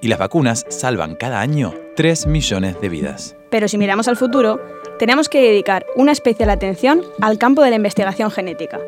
Y 0.00 0.06
las 0.06 0.20
vacunas 0.20 0.64
salvan 0.68 1.16
cada 1.16 1.40
año 1.40 1.74
3 1.96 2.28
millones 2.28 2.80
de 2.80 2.88
vidas. 2.88 3.36
Pero 3.50 3.66
si 3.66 3.78
miramos 3.78 4.06
al 4.06 4.16
futuro, 4.16 4.60
tenemos 5.00 5.28
que 5.28 5.42
dedicar 5.42 5.84
una 5.96 6.12
especial 6.12 6.50
atención 6.50 7.02
al 7.20 7.36
campo 7.36 7.62
de 7.62 7.70
la 7.70 7.76
investigación 7.76 8.30
genética, 8.30 8.78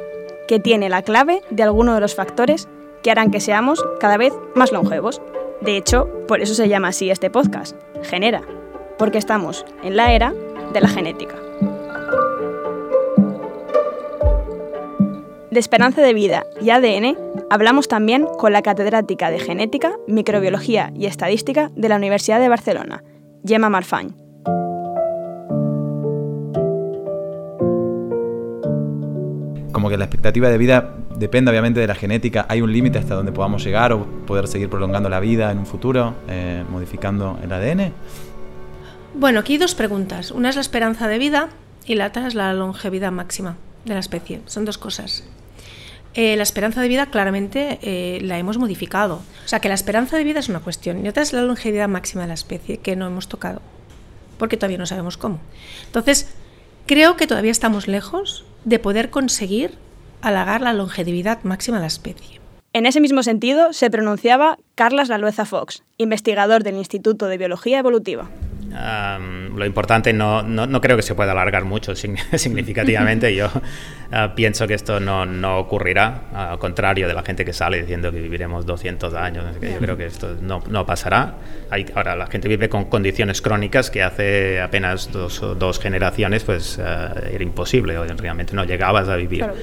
que 0.46 0.60
tiene 0.60 0.88
la 0.88 1.02
clave 1.02 1.42
de 1.50 1.64
algunos 1.64 1.96
de 1.96 2.00
los 2.00 2.14
factores 2.14 2.68
que 3.02 3.10
harán 3.10 3.32
que 3.32 3.40
seamos 3.40 3.84
cada 3.98 4.18
vez 4.18 4.32
más 4.54 4.70
longevos. 4.70 5.20
De 5.60 5.76
hecho, 5.76 6.08
por 6.28 6.42
eso 6.42 6.54
se 6.54 6.68
llama 6.68 6.88
así 6.88 7.10
este 7.10 7.28
podcast, 7.28 7.76
Genera, 8.04 8.42
porque 8.98 9.18
estamos 9.18 9.66
en 9.82 9.96
la 9.96 10.12
era 10.12 10.32
de 10.72 10.80
la 10.80 10.88
genética. 10.88 11.41
De 15.52 15.60
esperanza 15.60 16.00
de 16.00 16.14
vida 16.14 16.46
y 16.62 16.70
ADN 16.70 17.14
hablamos 17.50 17.86
también 17.86 18.26
con 18.38 18.54
la 18.54 18.62
catedrática 18.62 19.30
de 19.30 19.38
Genética, 19.38 19.92
Microbiología 20.08 20.90
y 20.96 21.04
Estadística 21.04 21.70
de 21.76 21.90
la 21.90 21.96
Universidad 21.96 22.40
de 22.40 22.48
Barcelona, 22.48 23.04
Gemma 23.44 23.68
Marfany. 23.68 24.14
Como 29.72 29.90
que 29.90 29.98
la 29.98 30.04
expectativa 30.04 30.48
de 30.48 30.56
vida 30.56 30.94
depende 31.16 31.50
obviamente 31.50 31.80
de 31.80 31.86
la 31.86 31.96
genética. 31.96 32.46
¿Hay 32.48 32.62
un 32.62 32.72
límite 32.72 32.98
hasta 32.98 33.14
donde 33.14 33.32
podamos 33.32 33.62
llegar 33.62 33.92
o 33.92 34.06
poder 34.24 34.48
seguir 34.48 34.70
prolongando 34.70 35.10
la 35.10 35.20
vida 35.20 35.50
en 35.52 35.58
un 35.58 35.66
futuro, 35.66 36.14
eh, 36.28 36.64
modificando 36.70 37.38
el 37.42 37.52
ADN? 37.52 37.92
Bueno, 39.12 39.40
aquí 39.40 39.52
hay 39.52 39.58
dos 39.58 39.74
preguntas. 39.74 40.30
Una 40.30 40.48
es 40.48 40.54
la 40.54 40.62
esperanza 40.62 41.08
de 41.08 41.18
vida 41.18 41.50
y 41.84 41.96
la 41.96 42.06
otra 42.06 42.26
es 42.26 42.34
la 42.34 42.54
longevidad 42.54 43.12
máxima 43.12 43.58
de 43.84 43.92
la 43.92 44.00
especie. 44.00 44.40
Son 44.46 44.64
dos 44.64 44.78
cosas. 44.78 45.24
Eh, 46.14 46.36
la 46.36 46.42
esperanza 46.42 46.82
de 46.82 46.88
vida 46.88 47.06
claramente 47.06 47.78
eh, 47.82 48.20
la 48.22 48.38
hemos 48.38 48.58
modificado. 48.58 49.22
O 49.44 49.48
sea 49.48 49.60
que 49.60 49.68
la 49.68 49.74
esperanza 49.74 50.16
de 50.16 50.24
vida 50.24 50.40
es 50.40 50.48
una 50.48 50.60
cuestión 50.60 51.04
y 51.04 51.08
otra 51.08 51.22
es 51.22 51.32
la 51.32 51.42
longevidad 51.42 51.88
máxima 51.88 52.22
de 52.22 52.28
la 52.28 52.34
especie 52.34 52.78
que 52.78 52.96
no 52.96 53.06
hemos 53.06 53.28
tocado 53.28 53.62
porque 54.42 54.56
todavía 54.56 54.78
no 54.78 54.86
sabemos 54.86 55.16
cómo. 55.16 55.38
Entonces, 55.86 56.34
creo 56.86 57.16
que 57.16 57.28
todavía 57.28 57.52
estamos 57.52 57.86
lejos 57.86 58.44
de 58.64 58.80
poder 58.80 59.08
conseguir 59.08 59.78
halagar 60.20 60.62
la 60.62 60.72
longevidad 60.72 61.44
máxima 61.44 61.76
de 61.76 61.82
la 61.82 61.86
especie. 61.86 62.40
En 62.72 62.84
ese 62.84 63.00
mismo 63.00 63.22
sentido 63.22 63.72
se 63.72 63.88
pronunciaba 63.88 64.58
Carlas 64.74 65.08
Lalueza 65.08 65.44
Fox, 65.44 65.84
investigador 65.96 66.64
del 66.64 66.74
Instituto 66.74 67.26
de 67.26 67.38
Biología 67.38 67.78
Evolutiva. 67.78 68.30
Um, 68.72 69.54
lo 69.56 69.66
importante 69.66 70.14
no, 70.14 70.42
no, 70.42 70.66
no, 70.66 70.80
creo 70.80 70.96
que 70.96 71.02
se 71.02 71.14
pueda 71.14 71.32
alargar 71.32 71.64
mucho 71.64 71.94
significativamente. 71.94 73.34
Yo 73.34 73.46
uh, 73.46 74.34
pienso 74.34 74.66
que 74.66 74.74
esto 74.74 74.98
no, 74.98 75.26
no, 75.26 75.58
ocurrirá, 75.58 76.22
al 76.34 76.58
contrario 76.58 77.06
de 77.06 77.12
la 77.12 77.22
gente 77.22 77.44
que 77.44 77.52
sale 77.52 77.80
diciendo 77.80 78.10
que 78.10 78.20
viviremos 78.20 78.64
200 78.64 79.12
años. 79.14 79.44
Yo 79.60 79.78
creo 79.78 79.96
que 79.96 80.06
esto 80.06 80.36
no, 80.40 80.62
no 80.68 80.86
pasará. 80.86 81.34
Hay, 81.70 81.86
ahora, 81.94 82.16
la 82.16 82.26
gente 82.28 82.48
vive 82.48 82.70
con 82.70 82.86
condiciones 82.86 83.42
crónicas 83.42 83.90
que 83.90 84.02
hace 84.02 84.60
apenas 84.60 85.12
dos, 85.12 85.40
dos 85.58 85.78
generaciones 85.78 86.44
pues 86.44 86.78
uh, 86.78 86.82
era 87.30 87.42
imposible, 87.42 87.98
realmente 88.16 88.54
no 88.54 88.64
llegabas 88.64 89.08
a 89.08 89.16
vivir. 89.16 89.40
Claro. 89.40 89.54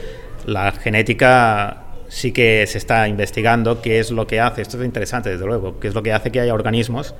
La 0.45 0.71
genética 0.71 1.83
sí 2.09 2.31
que 2.31 2.65
se 2.67 2.77
está 2.77 3.07
investigando 3.07 3.81
qué 3.81 3.99
es 3.99 4.11
lo 4.11 4.27
que 4.27 4.39
hace, 4.39 4.61
esto 4.61 4.77
es 4.79 4.85
interesante 4.85 5.29
desde 5.29 5.45
luego, 5.45 5.79
qué 5.79 5.87
es 5.87 5.93
lo 5.93 6.03
que 6.03 6.13
hace 6.13 6.31
que 6.31 6.39
haya 6.39 6.53
organismos 6.53 7.15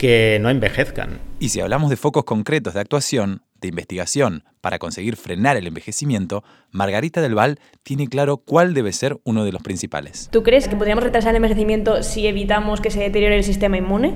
que 0.00 0.38
no 0.40 0.48
envejezcan. 0.48 1.18
Y 1.40 1.50
si 1.50 1.60
hablamos 1.60 1.90
de 1.90 1.96
focos 1.96 2.24
concretos 2.24 2.72
de 2.72 2.80
actuación, 2.80 3.42
de 3.60 3.68
investigación, 3.68 4.44
para 4.62 4.78
conseguir 4.78 5.16
frenar 5.16 5.58
el 5.58 5.66
envejecimiento, 5.66 6.42
Margarita 6.70 7.20
del 7.20 7.34
Val 7.34 7.58
tiene 7.82 8.06
claro 8.06 8.38
cuál 8.38 8.72
debe 8.72 8.94
ser 8.94 9.20
uno 9.24 9.44
de 9.44 9.52
los 9.52 9.60
principales. 9.60 10.30
¿Tú 10.32 10.42
crees 10.42 10.68
que 10.68 10.76
podríamos 10.76 11.04
retrasar 11.04 11.32
el 11.32 11.36
envejecimiento 11.36 12.02
si 12.02 12.26
evitamos 12.26 12.80
que 12.80 12.90
se 12.90 13.00
deteriore 13.00 13.36
el 13.36 13.44
sistema 13.44 13.76
inmune? 13.76 14.14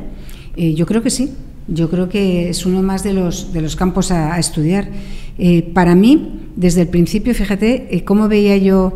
Eh, 0.56 0.72
yo 0.72 0.86
creo 0.86 1.02
que 1.02 1.10
sí. 1.10 1.34
Yo 1.68 1.90
creo 1.90 2.08
que 2.08 2.48
es 2.48 2.64
uno 2.64 2.82
más 2.82 3.04
de 3.04 3.12
los, 3.12 3.52
de 3.52 3.60
los 3.60 3.76
campos 3.76 4.10
a, 4.10 4.36
a 4.36 4.38
estudiar. 4.38 4.88
Eh, 5.36 5.70
para 5.74 5.94
mí, 5.94 6.48
desde 6.56 6.80
el 6.80 6.88
principio, 6.88 7.34
fíjate 7.34 7.94
eh, 7.94 8.04
cómo 8.04 8.28
veía 8.28 8.56
yo 8.56 8.94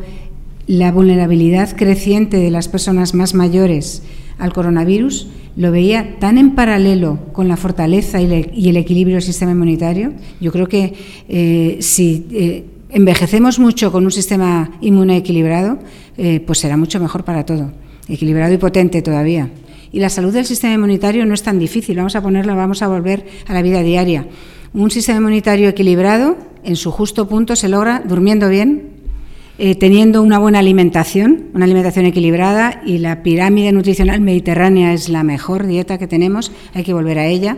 la 0.67 0.91
vulnerabilidad 0.91 1.77
creciente 1.77 2.39
de 2.39 2.51
las 2.51 2.67
personas 2.69 3.13
más 3.13 3.35
mayores 3.35 4.03
al 4.39 4.53
coronavirus 4.53 5.29
lo 5.57 5.73
veía 5.73 6.19
tan 6.21 6.39
en 6.39 6.55
paralelo 6.55 7.19
con 7.33 7.49
la 7.49 7.57
fortaleza 7.57 8.21
y, 8.21 8.69
el 8.69 8.77
equilibrio 8.77 9.17
del 9.17 9.25
sistema 9.25 9.53
inmunitario. 9.53 10.13
Yo 10.41 10.53
creo 10.53 10.69
que 10.69 10.95
eh, 11.29 11.79
si 11.81 12.27
eh, 12.31 12.65
envejecemos 12.91 13.59
mucho 13.59 13.91
con 13.91 14.05
un 14.05 14.13
sistema 14.13 14.71
inmune 14.81 15.17
equilibrado, 15.17 15.79
eh, 16.17 16.41
pues 16.47 16.59
será 16.61 16.77
mucho 16.77 17.01
mejor 17.01 17.25
para 17.25 17.45
todo, 17.45 17.73
equilibrado 18.09 18.55
y 18.55 18.59
potente 18.59 19.03
todavía. 19.03 19.51
Y 19.91 19.99
la 19.99 20.11
salud 20.11 20.33
del 20.33 20.45
sistema 20.45 20.75
inmunitario 20.75 21.27
no 21.27 21.35
es 21.35 21.43
tan 21.43 21.59
difícil, 21.59 21.97
vamos 21.97 22.15
a 22.15 22.23
ponerla, 22.23 22.55
vamos 22.55 22.83
a 22.83 22.89
volver 22.89 23.27
a 23.49 23.55
la 23.55 23.63
vida 23.63 23.83
diaria. 23.83 24.27
Un 24.75 24.91
sistema 24.91 25.19
inmunitario 25.19 25.69
equilibrado, 25.69 26.37
en 26.63 26.77
su 26.77 26.93
justo 26.93 27.29
punto, 27.29 27.57
se 27.57 27.69
logra 27.69 28.03
durmiendo 28.07 28.49
bien, 28.49 28.88
eh, 29.61 29.75
teniendo 29.75 30.23
una 30.23 30.39
buena 30.39 30.61
alimentación, 30.61 31.47
una 31.53 31.65
alimentación 31.65 32.07
equilibrada 32.07 32.81
y 32.87 32.99
la 32.99 33.25
pirámide 33.25 33.73
nutricional 33.73 34.21
mediterránea 34.21 34.93
es 34.93 35.09
la 35.09 35.25
mejor 35.25 35.67
dieta 35.67 35.99
que 35.99 36.07
tenemos, 36.07 36.53
hay 36.75 36.85
que 36.85 36.93
volver 36.93 37.19
a 37.19 37.27
ella, 37.27 37.57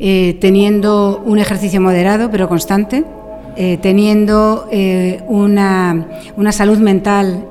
eh, 0.00 0.36
teniendo 0.40 1.22
un 1.24 1.38
ejercicio 1.38 1.80
moderado 1.80 2.28
pero 2.28 2.48
constante, 2.48 3.04
eh, 3.56 3.78
teniendo 3.80 4.68
una, 5.28 6.08
una, 6.36 6.50
salud 6.50 6.78
mental 6.78 7.46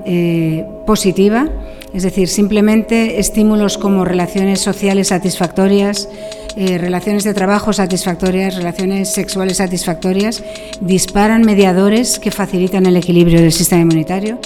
positiva, 0.86 1.48
es 1.94 2.04
decir, 2.04 2.28
simplemente 2.28 3.22
estímulos 3.22 3.78
como 3.78 4.04
relaciones 4.04 4.60
sociales 4.60 5.08
satisfactorias, 5.08 6.10
eh, 6.56 6.78
relaciones 6.78 7.24
de 7.24 7.34
trabajo 7.34 7.74
satisfactorias, 7.74 8.56
relaciones 8.56 9.12
sexuales 9.12 9.58
satisfactorias, 9.58 10.44
disparan 10.82 11.42
mediadores 11.42 12.20
que 12.20 12.30
facilitan 12.32 12.86
el 12.86 12.96
equilibrio 12.98 13.42
del 13.42 13.52
sistema 13.52 13.82
inmunitario 13.82 14.40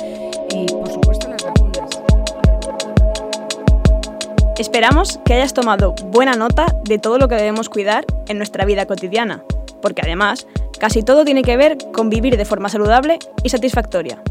y, 0.53 0.65
por 0.67 0.89
supuesto, 0.89 1.27
las 1.27 1.43
vacunas. 1.43 1.89
Esperamos 4.57 5.19
que 5.25 5.33
hayas 5.33 5.53
tomado 5.53 5.93
buena 6.11 6.35
nota 6.35 6.73
de 6.85 6.97
todo 6.97 7.17
lo 7.17 7.27
que 7.27 7.35
debemos 7.35 7.69
cuidar 7.69 8.05
en 8.27 8.37
nuestra 8.37 8.65
vida 8.65 8.85
cotidiana, 8.85 9.43
porque 9.81 10.01
además 10.01 10.47
casi 10.79 11.03
todo 11.03 11.25
tiene 11.25 11.43
que 11.43 11.57
ver 11.57 11.77
con 11.93 12.09
vivir 12.09 12.37
de 12.37 12.45
forma 12.45 12.69
saludable 12.69 13.19
y 13.43 13.49
satisfactoria, 13.49 14.21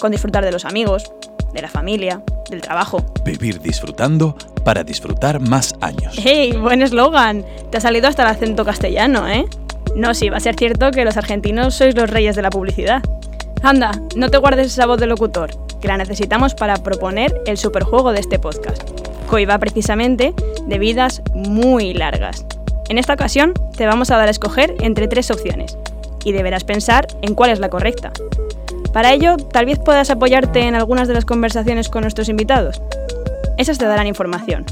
con 0.00 0.12
disfrutar 0.12 0.44
de 0.44 0.52
los 0.52 0.64
amigos, 0.64 1.12
de 1.52 1.62
la 1.62 1.68
familia, 1.68 2.22
del 2.50 2.60
trabajo. 2.60 3.04
Vivir 3.24 3.60
disfrutando 3.60 4.36
para 4.64 4.84
disfrutar 4.84 5.40
más 5.40 5.74
años. 5.80 6.14
¡Hey! 6.22 6.52
Buen 6.52 6.82
eslogan. 6.82 7.44
Te 7.70 7.78
ha 7.78 7.80
salido 7.80 8.08
hasta 8.08 8.22
el 8.22 8.28
acento 8.28 8.64
castellano, 8.64 9.28
¿eh? 9.28 9.46
No, 9.94 10.14
sí, 10.14 10.28
va 10.28 10.36
a 10.36 10.40
ser 10.40 10.56
cierto 10.56 10.90
que 10.90 11.04
los 11.04 11.16
argentinos 11.16 11.74
sois 11.74 11.94
los 11.94 12.10
reyes 12.10 12.36
de 12.36 12.42
la 12.42 12.50
publicidad. 12.50 13.02
Anda, 13.62 13.92
no 14.14 14.30
te 14.30 14.38
guardes 14.38 14.66
esa 14.66 14.86
voz 14.86 15.00
de 15.00 15.06
locutor, 15.06 15.50
que 15.80 15.88
la 15.88 15.96
necesitamos 15.96 16.54
para 16.54 16.76
proponer 16.76 17.34
el 17.46 17.56
superjuego 17.56 18.12
de 18.12 18.20
este 18.20 18.38
podcast, 18.38 18.82
que 19.28 19.34
hoy 19.34 19.44
va 19.44 19.58
precisamente 19.58 20.34
de 20.66 20.78
vidas 20.78 21.22
muy 21.34 21.94
largas. 21.94 22.44
En 22.88 22.98
esta 22.98 23.14
ocasión 23.14 23.54
te 23.76 23.86
vamos 23.86 24.10
a 24.10 24.16
dar 24.16 24.28
a 24.28 24.30
escoger 24.30 24.74
entre 24.80 25.08
tres 25.08 25.30
opciones 25.30 25.76
y 26.24 26.32
deberás 26.32 26.64
pensar 26.64 27.06
en 27.22 27.34
cuál 27.34 27.50
es 27.50 27.58
la 27.58 27.70
correcta. 27.70 28.12
Para 28.96 29.12
ello, 29.12 29.36
tal 29.36 29.66
vez 29.66 29.78
puedas 29.78 30.08
apoyarte 30.08 30.60
en 30.60 30.74
algunas 30.74 31.06
de 31.06 31.12
las 31.12 31.26
conversaciones 31.26 31.90
con 31.90 32.00
nuestros 32.00 32.30
invitados. 32.30 32.80
Esas 33.58 33.76
te 33.76 33.84
darán 33.84 34.06
información. 34.06 34.64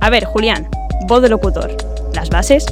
A 0.00 0.08
ver, 0.08 0.24
Julián, 0.24 0.66
voz 1.06 1.20
de 1.20 1.28
locutor. 1.28 1.76
¿Las 2.14 2.30
bases? 2.30 2.64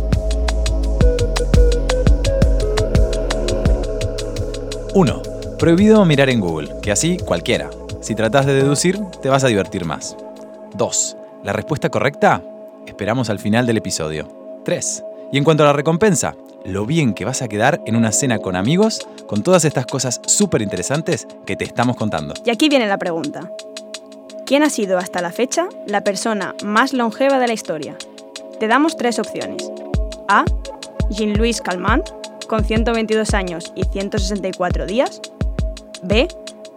Uno, 4.95 5.21
Prohibido 5.59 6.03
mirar 6.07 6.31
en 6.31 6.41
Google, 6.41 6.71
que 6.81 6.91
así 6.91 7.19
cualquiera. 7.19 7.69
Si 8.01 8.15
tratas 8.15 8.47
de 8.47 8.55
deducir, 8.55 8.99
te 9.21 9.29
vas 9.29 9.45
a 9.45 9.49
divertir 9.49 9.85
más. 9.85 10.17
2. 10.75 11.17
La 11.45 11.53
respuesta 11.53 11.91
correcta? 11.91 12.41
Esperamos 12.87 13.29
al 13.29 13.41
final 13.41 13.67
del 13.67 13.77
episodio. 13.77 14.27
3. 14.65 15.05
Y 15.33 15.37
en 15.37 15.45
cuanto 15.45 15.65
a 15.65 15.67
la 15.67 15.75
recompensa, 15.75 16.35
lo 16.69 16.87
bien 16.87 17.15
que 17.15 17.25
vas 17.25 17.43
a 17.43 17.49
quedar 17.49 17.81
en 17.87 17.97
una 17.97 18.13
cena 18.13 18.39
con 18.39 18.55
amigos 18.55 19.07
con 19.27 19.43
todas 19.43 19.65
estas 19.65 19.87
cosas 19.87 20.21
súper 20.27 20.63
interesantes 20.63 21.27
que 21.47 21.57
te 21.57 21.65
estamos 21.65 21.97
contando. 21.97 22.35
Y 22.45 22.51
aquí 22.51 22.69
viene 22.69 22.87
la 22.87 22.99
pregunta. 22.99 23.51
¿Quién 24.47 24.63
ha 24.63 24.71
sido 24.71 24.99
hasta 24.99 25.21
la 25.21 25.33
fecha 25.33 25.69
la 25.87 26.05
persona 26.05 26.55
más 26.65 26.93
longeva 26.93 27.39
de 27.39 27.47
la 27.47 27.53
historia? 27.53 27.97
Te 28.61 28.69
damos 28.69 28.97
tres 28.97 29.19
opciones. 29.19 29.71
A. 30.29 30.45
Jean-Louis 31.11 31.61
Calment, 31.61 32.09
con 32.47 32.65
122 32.65 33.35
años 33.35 33.73
y 33.75 33.85
164 33.85 34.87
días. 34.87 35.21
B. 36.03 36.29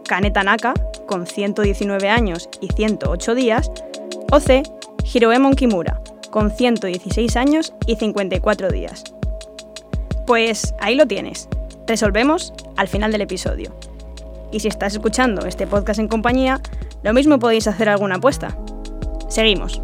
Kane 0.05 0.31
Tanaka, 0.31 0.73
con 1.05 1.27
119 1.27 2.09
años 2.09 2.49
y 2.59 2.67
108 2.67 3.35
días. 3.35 3.71
O 4.31 4.39
C. 4.39 4.63
Hiroemon 5.13 5.55
Kimura, 5.55 6.01
con 6.29 6.51
116 6.51 7.35
años 7.35 7.73
y 7.85 7.95
54 7.95 8.69
días. 8.69 9.03
Pues 10.31 10.73
ahí 10.79 10.95
lo 10.95 11.07
tienes. 11.07 11.49
Resolvemos 11.85 12.53
al 12.77 12.87
final 12.87 13.11
del 13.11 13.19
episodio. 13.19 13.75
Y 14.49 14.61
si 14.61 14.69
estás 14.69 14.93
escuchando 14.93 15.45
este 15.45 15.67
podcast 15.67 15.99
en 15.99 16.07
compañía, 16.07 16.61
lo 17.03 17.11
mismo 17.11 17.37
podéis 17.37 17.67
hacer 17.67 17.89
alguna 17.89 18.15
apuesta. 18.15 18.57
Seguimos. 19.27 19.81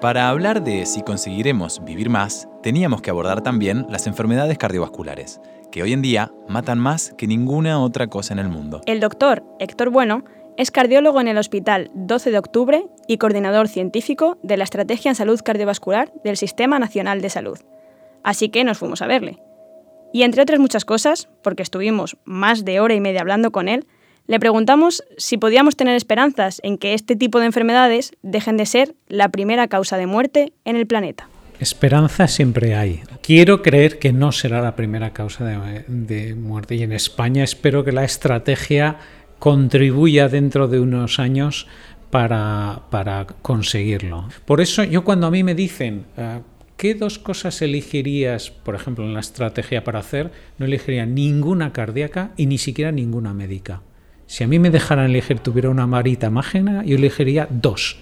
Para 0.00 0.30
hablar 0.30 0.64
de 0.64 0.84
si 0.84 1.02
conseguiremos 1.02 1.84
vivir 1.84 2.10
más, 2.10 2.48
teníamos 2.64 3.02
que 3.02 3.10
abordar 3.10 3.40
también 3.40 3.86
las 3.88 4.08
enfermedades 4.08 4.58
cardiovasculares, 4.58 5.40
que 5.70 5.84
hoy 5.84 5.92
en 5.92 6.02
día 6.02 6.32
matan 6.48 6.80
más 6.80 7.14
que 7.16 7.28
ninguna 7.28 7.78
otra 7.78 8.08
cosa 8.08 8.32
en 8.32 8.40
el 8.40 8.48
mundo. 8.48 8.80
El 8.86 8.98
doctor 8.98 9.44
Héctor 9.60 9.90
Bueno 9.90 10.24
es 10.60 10.70
cardiólogo 10.70 11.22
en 11.22 11.28
el 11.28 11.38
Hospital 11.38 11.90
12 11.94 12.32
de 12.32 12.38
Octubre 12.38 12.84
y 13.08 13.16
coordinador 13.16 13.66
científico 13.66 14.38
de 14.42 14.58
la 14.58 14.64
Estrategia 14.64 15.08
en 15.08 15.14
Salud 15.14 15.40
Cardiovascular 15.42 16.12
del 16.22 16.36
Sistema 16.36 16.78
Nacional 16.78 17.22
de 17.22 17.30
Salud. 17.30 17.58
Así 18.22 18.50
que 18.50 18.62
nos 18.62 18.76
fuimos 18.76 19.00
a 19.00 19.06
verle. 19.06 19.38
Y 20.12 20.22
entre 20.22 20.42
otras 20.42 20.60
muchas 20.60 20.84
cosas, 20.84 21.30
porque 21.42 21.62
estuvimos 21.62 22.18
más 22.24 22.66
de 22.66 22.78
hora 22.78 22.92
y 22.92 23.00
media 23.00 23.22
hablando 23.22 23.52
con 23.52 23.68
él, 23.68 23.86
le 24.26 24.38
preguntamos 24.38 25.02
si 25.16 25.38
podíamos 25.38 25.76
tener 25.76 25.96
esperanzas 25.96 26.60
en 26.62 26.76
que 26.76 26.92
este 26.92 27.16
tipo 27.16 27.40
de 27.40 27.46
enfermedades 27.46 28.12
dejen 28.20 28.58
de 28.58 28.66
ser 28.66 28.94
la 29.08 29.30
primera 29.30 29.66
causa 29.66 29.96
de 29.96 30.06
muerte 30.06 30.52
en 30.66 30.76
el 30.76 30.86
planeta. 30.86 31.30
Esperanza 31.58 32.26
siempre 32.26 32.74
hay. 32.74 33.00
Quiero 33.22 33.62
creer 33.62 33.98
que 33.98 34.12
no 34.12 34.32
será 34.32 34.60
la 34.60 34.76
primera 34.76 35.12
causa 35.12 35.44
de, 35.44 35.84
de, 35.88 36.34
muerte 36.34 36.74
y 36.74 36.82
en 36.82 36.92
España 36.92 37.44
espero 37.44 37.84
que 37.84 37.92
la 37.92 38.04
estrategia 38.04 38.98
contribuya 39.40 40.28
dentro 40.28 40.68
de 40.68 40.78
unos 40.78 41.18
años 41.18 41.66
para, 42.10 42.82
para 42.90 43.26
conseguirlo. 43.42 44.28
Por 44.44 44.60
eso 44.60 44.84
yo 44.84 45.02
cuando 45.02 45.26
a 45.26 45.30
mí 45.32 45.42
me 45.42 45.56
dicen, 45.56 46.04
uh, 46.16 46.42
¿qué 46.76 46.94
dos 46.94 47.18
cosas 47.18 47.62
elegirías, 47.62 48.50
por 48.50 48.76
ejemplo, 48.76 49.04
en 49.04 49.14
la 49.14 49.20
estrategia 49.20 49.82
para 49.82 49.98
hacer? 49.98 50.30
No 50.58 50.66
elegiría 50.66 51.06
ninguna 51.06 51.72
cardíaca 51.72 52.30
y 52.36 52.46
ni 52.46 52.58
siquiera 52.58 52.92
ninguna 52.92 53.34
médica. 53.34 53.82
Si 54.26 54.44
a 54.44 54.46
mí 54.46 54.60
me 54.60 54.70
dejaran 54.70 55.06
elegir, 55.06 55.40
tuviera 55.40 55.70
una 55.70 55.88
marita 55.88 56.30
mágica, 56.30 56.84
yo 56.84 56.96
elegiría 56.96 57.48
dos. 57.50 57.98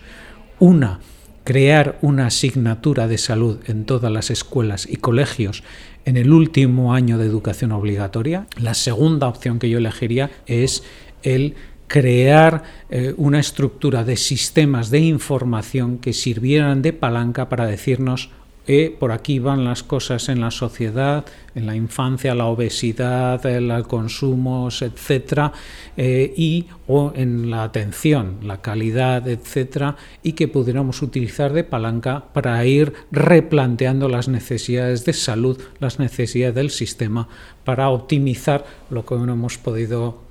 Una, 0.59 1.01
crear 1.45 1.99
una 2.03 2.27
asignatura 2.27 3.09
de 3.09 3.17
salud 3.17 3.61
en 3.67 3.87
todas 3.87 4.13
las 4.13 4.31
escuelas 4.31 4.87
y 4.87 4.97
colegios 4.97 5.63
en 6.05 6.17
el 6.17 6.33
último 6.33 6.93
año 6.93 7.17
de 7.17 7.27
educación 7.27 7.73
obligatoria. 7.73 8.47
La 8.61 8.75
segunda 8.75 9.29
opción 9.29 9.59
que 9.59 9.71
yo 9.71 9.79
elegiría 9.79 10.31
es 10.47 10.83
el 11.23 11.55
crear 11.87 12.63
eh, 12.91 13.15
una 13.17 13.41
estructura 13.41 14.05
de 14.05 14.17
sistemas 14.17 14.91
de 14.91 15.01
información 15.01 15.99
que 15.99 16.13
sirvieran 16.13 16.83
de 16.83 16.93
palanca 16.93 17.49
para 17.49 17.67
decirnos 17.67 18.31
eh, 18.71 18.95
por 18.99 19.13
aquí 19.13 19.39
van 19.39 19.65
las 19.65 19.83
cosas 19.83 20.29
en 20.29 20.43
la 20.43 20.51
sociedad, 20.51 21.25
en 21.59 21.67
la 21.67 21.77
infancia, 21.77 22.35
la 22.35 22.47
obesidad, 22.47 23.45
el 23.45 23.69
consumos, 23.87 24.83
etcétera, 24.83 25.53
eh, 25.97 26.33
y 26.37 26.67
o 26.87 27.13
en 27.15 27.51
la 27.51 27.65
atención, 27.65 28.39
la 28.43 28.63
calidad, 28.63 29.29
etcétera, 29.29 29.97
y 30.23 30.33
que 30.33 30.49
pudiéramos 30.49 31.03
utilizar 31.03 31.53
de 31.53 31.65
palanca 31.65 32.25
para 32.33 32.65
ir 32.65 32.95
replanteando 33.11 34.09
las 34.09 34.29
necesidades 34.29 35.05
de 35.05 35.13
salud, 35.13 35.61
las 35.81 35.99
necesidades 35.99 36.55
del 36.55 36.71
sistema, 36.71 37.29
para 37.65 37.91
optimizar 37.91 38.65
lo 38.89 39.05
que 39.05 39.17
no 39.17 39.33
hemos 39.33 39.59
podido 39.59 40.23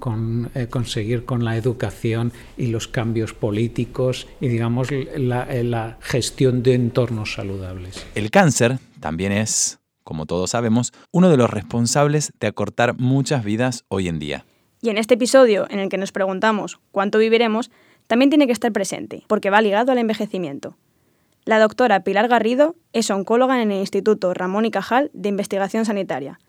eh, 0.55 0.67
conseguir 0.67 1.25
con 1.25 1.45
la 1.45 1.57
educación 1.57 2.31
y 2.57 2.67
los 2.67 2.87
cambios 2.87 3.33
políticos 3.33 4.27
y, 4.41 4.47
digamos, 4.47 4.87
la 4.91 5.97
gestión 6.01 6.63
de 6.63 6.73
entornos 6.73 7.33
saludables. 7.33 8.05
El 8.15 8.31
cáncer 8.31 8.79
también 8.99 9.31
es 9.33 9.79
como 10.07 10.25
todos 10.25 10.51
sabemos, 10.51 10.93
uno 11.11 11.29
de 11.29 11.35
los 11.35 11.49
responsables 11.49 12.31
de 12.39 12.47
acortar 12.47 12.97
muchas 12.97 13.43
vidas 13.43 13.83
hoy 13.89 14.07
en 14.07 14.19
día. 14.19 14.45
Y 14.81 14.87
en 14.89 14.97
este 14.97 15.15
episodio, 15.15 15.67
en 15.69 15.79
el 15.79 15.89
que 15.89 15.97
nos 15.97 16.13
preguntamos 16.13 16.79
cuánto 16.93 17.17
viviremos, 17.17 17.71
también 18.07 18.29
tiene 18.29 18.47
que 18.47 18.53
estar 18.53 18.71
presente, 18.71 19.25
porque 19.27 19.49
va 19.49 19.61
ligado 19.61 19.91
al 19.91 19.97
envejecimiento. 19.97 20.77
La 21.43 21.59
doctora 21.59 22.05
Pilar 22.05 22.29
Garrido 22.29 22.75
es 22.93 23.11
oncóloga 23.11 23.61
en 23.61 23.69
el 23.69 23.79
Instituto 23.79 24.33
Ramón 24.33 24.63
y 24.63 24.71
Cajal 24.71 25.11
de 25.13 25.27
Investigación 25.27 25.83
Sanitaria, 25.83 26.39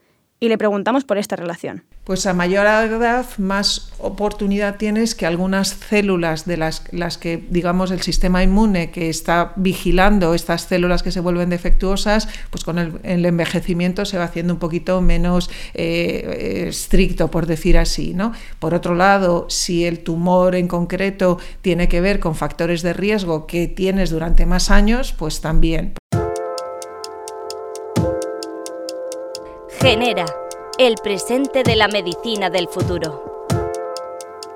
y 0.41 0.49
le 0.49 0.59
preguntamos 0.59 1.05
por 1.05 1.19
esta 1.19 1.37
relación. 1.37 1.85
Pues 2.05 2.27
a 2.27 2.33
mayor 2.33 2.67
edad 2.67 3.27
más 3.37 3.93
oportunidad 3.99 4.77
tienes 4.77 5.15
que 5.15 5.27
algunas 5.27 5.69
células 5.69 6.47
de 6.47 6.57
las, 6.57 6.85
las, 6.91 7.19
que, 7.19 7.45
digamos, 7.51 7.91
el 7.91 8.01
sistema 8.01 8.43
inmune 8.43 8.91
que 8.91 9.11
está 9.11 9.53
vigilando 9.57 10.33
estas 10.33 10.63
células 10.63 11.03
que 11.03 11.13
se 11.13 11.21
vuelven 11.21 11.51
defectuosas, 11.51 12.29
pues 12.51 12.65
con 12.65 12.79
el, 12.79 13.27
envejecimiento 13.27 14.07
se 14.07 14.17
va 14.17 14.25
haciendo 14.25 14.55
un 14.55 14.59
poquito 14.59 15.03
menos 15.03 15.51
eh, 15.75 16.67
estricto, 16.69 17.31
por 17.31 17.45
decir 17.45 17.77
así. 17.77 18.15
¿no? 18.15 18.33
Por 18.59 18.73
otro 18.73 18.95
lado, 18.95 19.47
si 19.51 19.85
el 19.85 20.01
tumor 20.01 20.55
en 20.55 20.69
concreto 20.69 21.39
tiene 21.61 21.89
que 21.89 22.01
ver 22.01 22.21
con 22.21 22.35
factores 22.35 22.81
de 22.81 22.95
riesgo 22.95 23.47
que 23.47 23.69
tienes 23.69 24.09
durante 24.09 24.47
más 24.47 24.71
años, 24.71 25.13
pues 25.13 25.43
también. 25.43 25.98
Genera, 29.89 30.27
el 30.77 30.97
presente 31.03 31.63
de 31.63 31.75
la 31.75 31.89
medicina 31.89 32.51
del 32.51 32.69
futuro. 32.69 33.47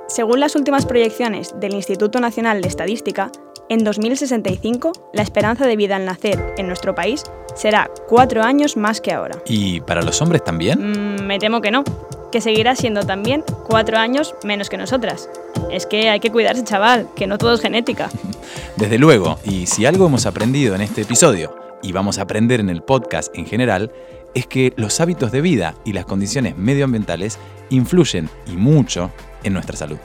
Según 0.06 0.40
las 0.40 0.56
últimas 0.56 0.84
proyecciones 0.84 1.58
del 1.58 1.72
Instituto 1.72 2.20
Nacional 2.20 2.60
de 2.60 2.68
Estadística, 2.68 3.32
en 3.70 3.82
2065 3.82 4.92
la 5.14 5.22
esperanza 5.22 5.66
de 5.66 5.74
vida 5.76 5.96
al 5.96 6.04
nacer 6.04 6.54
en 6.58 6.66
nuestro 6.66 6.94
país 6.94 7.24
será 7.54 7.90
cuatro 8.10 8.42
años 8.42 8.76
más 8.76 9.00
que 9.00 9.14
ahora. 9.14 9.38
¿Y 9.46 9.80
para 9.80 10.02
los 10.02 10.20
hombres 10.20 10.44
también? 10.44 11.16
Mm, 11.16 11.22
me 11.24 11.38
temo 11.38 11.62
que 11.62 11.70
no, 11.70 11.82
que 12.30 12.42
seguirá 12.42 12.76
siendo 12.76 13.04
también 13.04 13.42
cuatro 13.66 13.96
años 13.96 14.34
menos 14.44 14.68
que 14.68 14.76
nosotras. 14.76 15.30
Es 15.70 15.86
que 15.86 16.10
hay 16.10 16.20
que 16.20 16.30
cuidarse, 16.30 16.62
chaval, 16.62 17.08
que 17.16 17.26
no 17.26 17.38
todo 17.38 17.54
es 17.54 17.62
genética. 17.62 18.10
Desde 18.76 18.98
luego, 18.98 19.38
y 19.44 19.64
si 19.64 19.86
algo 19.86 20.08
hemos 20.08 20.26
aprendido 20.26 20.74
en 20.74 20.82
este 20.82 21.00
episodio, 21.00 21.56
y 21.82 21.92
vamos 21.92 22.18
a 22.18 22.22
aprender 22.22 22.60
en 22.60 22.70
el 22.70 22.82
podcast 22.82 23.36
en 23.36 23.46
general, 23.46 23.92
es 24.34 24.46
que 24.46 24.72
los 24.76 25.00
hábitos 25.00 25.32
de 25.32 25.40
vida 25.40 25.74
y 25.84 25.92
las 25.92 26.04
condiciones 26.04 26.56
medioambientales 26.56 27.38
influyen 27.70 28.28
y 28.46 28.52
mucho 28.52 29.10
en 29.42 29.52
nuestra 29.52 29.76
salud. 29.76 29.98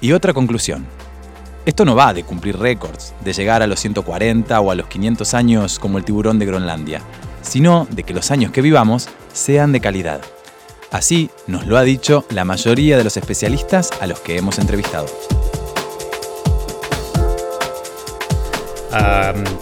Y 0.00 0.12
otra 0.12 0.32
conclusión. 0.32 0.86
Esto 1.64 1.84
no 1.84 1.96
va 1.96 2.14
de 2.14 2.22
cumplir 2.22 2.58
récords, 2.58 3.14
de 3.24 3.32
llegar 3.32 3.62
a 3.62 3.66
los 3.66 3.80
140 3.80 4.60
o 4.60 4.70
a 4.70 4.74
los 4.74 4.86
500 4.86 5.34
años 5.34 5.78
como 5.78 5.98
el 5.98 6.04
tiburón 6.04 6.38
de 6.38 6.46
Groenlandia, 6.46 7.00
sino 7.42 7.88
de 7.90 8.04
que 8.04 8.14
los 8.14 8.30
años 8.30 8.52
que 8.52 8.62
vivamos 8.62 9.08
sean 9.32 9.72
de 9.72 9.80
calidad. 9.80 10.20
Así 10.92 11.30
nos 11.48 11.66
lo 11.66 11.76
ha 11.76 11.82
dicho 11.82 12.24
la 12.30 12.44
mayoría 12.44 12.96
de 12.96 13.04
los 13.04 13.16
especialistas 13.16 13.90
a 14.00 14.06
los 14.06 14.20
que 14.20 14.36
hemos 14.36 14.58
entrevistado. 14.58 15.06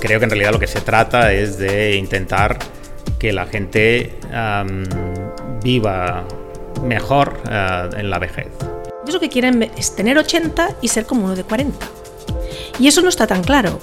creo 0.00 0.18
que 0.18 0.24
en 0.24 0.30
realidad 0.30 0.52
lo 0.52 0.60
que 0.60 0.66
se 0.66 0.80
trata 0.80 1.32
es 1.32 1.58
de 1.58 1.96
intentar 1.96 2.58
que 3.18 3.32
la 3.32 3.46
gente 3.46 4.18
viva 5.62 6.24
mejor 6.82 7.40
eh, 7.50 7.90
en 7.96 8.10
la 8.10 8.18
vejez. 8.18 8.48
Ellos 9.02 9.14
lo 9.14 9.20
que 9.20 9.28
quieren 9.28 9.70
es 9.76 9.96
tener 9.96 10.18
80 10.18 10.76
y 10.80 10.88
ser 10.88 11.06
como 11.06 11.24
uno 11.24 11.34
de 11.34 11.44
40. 11.44 11.86
Y 12.78 12.88
eso 12.88 13.02
no 13.02 13.08
está 13.08 13.26
tan 13.26 13.42
claro, 13.42 13.78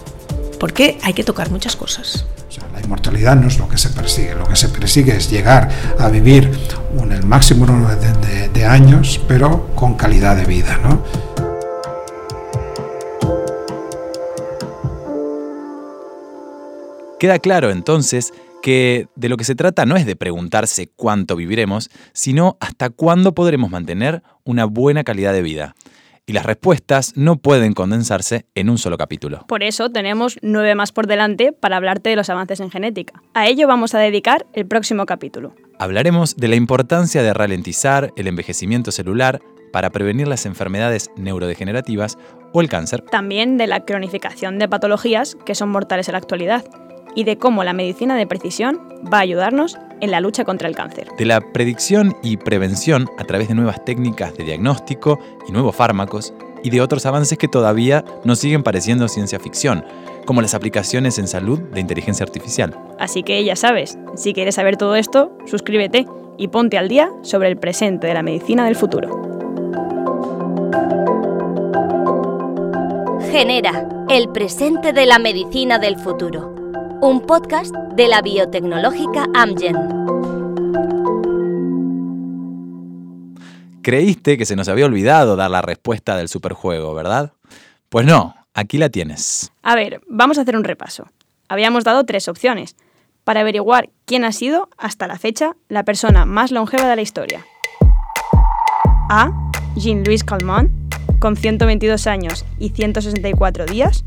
porque 0.60 0.98
hay 1.04 1.14
que 1.14 1.24
tocar 1.24 1.50
muchas 1.52 1.76
cosas. 1.76 2.26
la 2.74 2.82
inmortalidad 2.82 3.36
no 3.36 3.48
es 3.48 3.58
lo 3.58 3.68
que 3.68 3.78
se 3.78 3.90
persigue, 3.90 4.36
lo 4.36 4.46
que 4.46 4.56
se 4.56 4.70
persigue 4.70 5.16
es 5.16 5.30
llegar 5.30 5.70
a 6.00 6.10
vivir 6.10 6.52
un, 6.96 7.12
el 7.12 7.24
máximo 7.24 7.66
de, 7.66 8.50
de 8.50 8.66
años, 8.66 9.20
pero 9.28 9.68
con 9.76 9.96
calidad 9.96 10.36
de 10.36 10.46
vida. 10.46 10.80
¿no? 10.84 11.04
Queda 17.20 17.38
claro 17.38 17.70
entonces 17.70 18.34
que 18.62 19.08
de 19.16 19.30
lo 19.30 19.38
que 19.38 19.44
se 19.44 19.56
trata 19.56 19.86
no 19.86 19.96
es 19.96 20.06
de 20.06 20.16
preguntarse 20.16 20.90
cuánto 20.96 21.36
viviremos, 21.36 21.90
sino 22.14 22.58
hasta 22.60 22.90
cuándo 22.90 23.34
podremos 23.34 23.72
mantener 23.72 24.24
una 24.44 24.66
buena 24.66 25.04
calidad 25.04 25.34
de 25.34 25.42
vida. 25.42 25.76
Y 26.28 26.34
las 26.34 26.46
respuestas 26.46 27.14
no 27.18 27.38
pueden 27.38 27.74
condensarse 27.74 28.46
en 28.56 28.70
un 28.70 28.78
solo 28.78 28.98
capítulo. 28.98 29.44
Por 29.48 29.64
eso 29.64 29.90
tenemos 29.90 30.38
nueve 30.42 30.76
más 30.76 30.92
por 30.92 31.08
delante 31.08 31.52
para 31.52 31.78
hablarte 31.78 32.12
de 32.12 32.16
los 32.16 32.30
avances 32.30 32.60
en 32.60 32.70
genética. 32.70 33.22
A 33.34 33.48
ello 33.48 33.68
vamos 33.68 33.96
a 33.96 34.00
dedicar 34.00 34.46
el 34.54 34.68
próximo 34.68 35.06
capítulo. 35.06 35.56
Hablaremos 35.80 36.38
de 36.38 36.48
la 36.48 36.56
importancia 36.56 37.24
de 37.24 37.34
ralentizar 37.34 38.14
el 38.16 38.28
envejecimiento 38.28 38.92
celular 38.92 39.42
para 39.74 39.90
prevenir 39.90 40.28
las 40.28 40.46
enfermedades 40.46 41.10
neurodegenerativas 41.16 42.18
o 42.54 42.62
el 42.62 42.70
cáncer. 42.70 43.02
También 43.10 43.58
de 43.58 43.68
la 43.68 43.84
cronificación 43.84 44.60
de 44.60 44.70
patologías 44.70 45.36
que 45.46 45.56
son 45.56 45.70
mortales 45.70 46.08
en 46.08 46.14
la 46.14 46.20
actualidad 46.20 46.64
y 47.16 47.24
de 47.24 47.38
cómo 47.38 47.64
la 47.64 47.74
medicina 47.74 48.16
de 48.16 48.28
precisión 48.28 48.80
va 49.12 49.20
a 49.20 49.22
ayudarnos 49.22 49.78
en 50.00 50.12
la 50.12 50.20
lucha 50.20 50.44
contra 50.46 50.68
el 50.68 50.76
cáncer. 50.76 51.08
De 51.18 51.26
la 51.26 51.42
predicción 51.42 52.16
y 52.24 52.38
prevención 52.38 53.08
a 53.18 53.24
través 53.24 53.48
de 53.48 53.56
nuevas 53.56 53.84
técnicas 53.86 54.36
de 54.36 54.44
diagnóstico 54.44 55.20
y 55.48 55.52
nuevos 55.52 55.76
fármacos, 55.76 56.34
y 56.64 56.70
de 56.70 56.82
otros 56.82 57.06
avances 57.08 57.38
que 57.38 57.48
todavía 57.48 58.06
nos 58.24 58.40
siguen 58.40 58.62
pareciendo 58.62 59.08
ciencia 59.08 59.40
ficción, 59.40 59.84
como 60.26 60.42
las 60.42 60.54
aplicaciones 60.54 61.18
en 61.18 61.28
salud 61.28 61.60
de 61.60 61.80
inteligencia 61.80 62.24
artificial. 62.24 62.78
Así 63.00 63.24
que 63.24 63.44
ya 63.44 63.56
sabes, 63.56 63.98
si 64.16 64.34
quieres 64.34 64.56
saber 64.56 64.78
todo 64.78 64.96
esto, 64.96 65.36
suscríbete 65.48 66.06
y 66.38 66.50
ponte 66.50 66.78
al 66.78 66.88
día 66.88 67.12
sobre 67.24 67.50
el 67.50 67.58
presente 67.58 68.08
de 68.08 68.14
la 68.14 68.22
medicina 68.22 68.66
del 68.66 68.76
futuro. 68.76 69.10
Genera 73.32 73.88
el 74.10 74.30
presente 74.30 74.94
de 74.94 75.06
la 75.06 75.18
medicina 75.18 75.80
del 75.80 75.98
futuro 75.98 76.61
un 77.02 77.26
podcast 77.26 77.74
de 77.96 78.08
la 78.08 78.22
biotecnológica 78.22 79.26
Amgen. 79.34 79.76
Creíste 83.82 84.38
que 84.38 84.46
se 84.46 84.56
nos 84.56 84.68
había 84.68 84.86
olvidado 84.86 85.36
dar 85.36 85.50
la 85.50 85.64
respuesta 85.64 86.16
del 86.16 86.28
superjuego, 86.28 86.94
¿verdad? 86.94 87.34
Pues 87.90 88.06
no, 88.06 88.36
aquí 88.54 88.78
la 88.78 88.90
tienes. 88.90 89.52
A 89.64 89.76
ver, 89.76 90.02
vamos 90.08 90.38
a 90.38 90.42
hacer 90.42 90.56
un 90.56 90.64
repaso. 90.64 91.08
Habíamos 91.50 91.84
dado 91.84 92.06
tres 92.06 92.28
opciones 92.28 92.76
para 93.24 93.42
averiguar 93.42 93.90
quién 94.06 94.24
ha 94.24 94.32
sido, 94.32 94.70
hasta 94.78 95.08
la 95.08 95.18
fecha, 95.18 95.56
la 95.70 95.84
persona 95.84 96.26
más 96.26 96.52
longeva 96.52 96.88
de 96.88 96.96
la 96.96 97.02
historia. 97.02 97.44
A. 99.10 99.32
Jean-Louis 99.76 100.24
Calment, 100.24 100.72
con 101.20 101.36
122 101.36 102.06
años 102.06 102.46
y 102.60 102.70
164 102.70 103.66
días. 103.66 104.06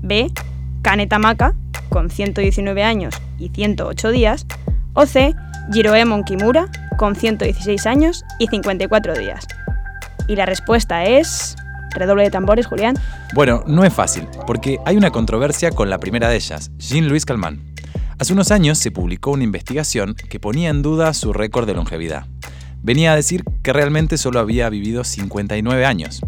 B. 0.00 0.32
Kaneta 0.80 1.18
Maka, 1.18 1.54
con 1.92 2.10
119 2.10 2.82
años 2.82 3.14
y 3.38 3.50
108 3.50 4.10
días, 4.10 4.46
o 4.94 5.06
C. 5.06 5.34
Jiroemon 5.72 6.24
Kimura, 6.24 6.68
con 6.98 7.14
116 7.14 7.86
años 7.86 8.24
y 8.38 8.48
54 8.48 9.14
días. 9.14 9.46
Y 10.26 10.36
la 10.36 10.46
respuesta 10.46 11.04
es... 11.04 11.56
Redoble 11.94 12.24
de 12.24 12.30
tambores, 12.30 12.66
Julián. 12.66 12.96
Bueno, 13.34 13.64
no 13.66 13.84
es 13.84 13.92
fácil, 13.92 14.26
porque 14.46 14.78
hay 14.86 14.96
una 14.96 15.10
controversia 15.10 15.70
con 15.72 15.90
la 15.90 15.98
primera 15.98 16.30
de 16.30 16.36
ellas, 16.36 16.70
Jean-Louis 16.78 17.26
Calman. 17.26 17.60
Hace 18.18 18.32
unos 18.32 18.50
años 18.50 18.78
se 18.78 18.90
publicó 18.90 19.32
una 19.32 19.44
investigación 19.44 20.14
que 20.14 20.40
ponía 20.40 20.70
en 20.70 20.80
duda 20.80 21.12
su 21.12 21.34
récord 21.34 21.66
de 21.66 21.74
longevidad. 21.74 22.24
Venía 22.82 23.12
a 23.12 23.16
decir 23.16 23.44
que 23.62 23.74
realmente 23.74 24.16
solo 24.16 24.40
había 24.40 24.70
vivido 24.70 25.04
59 25.04 25.84
años, 25.84 26.22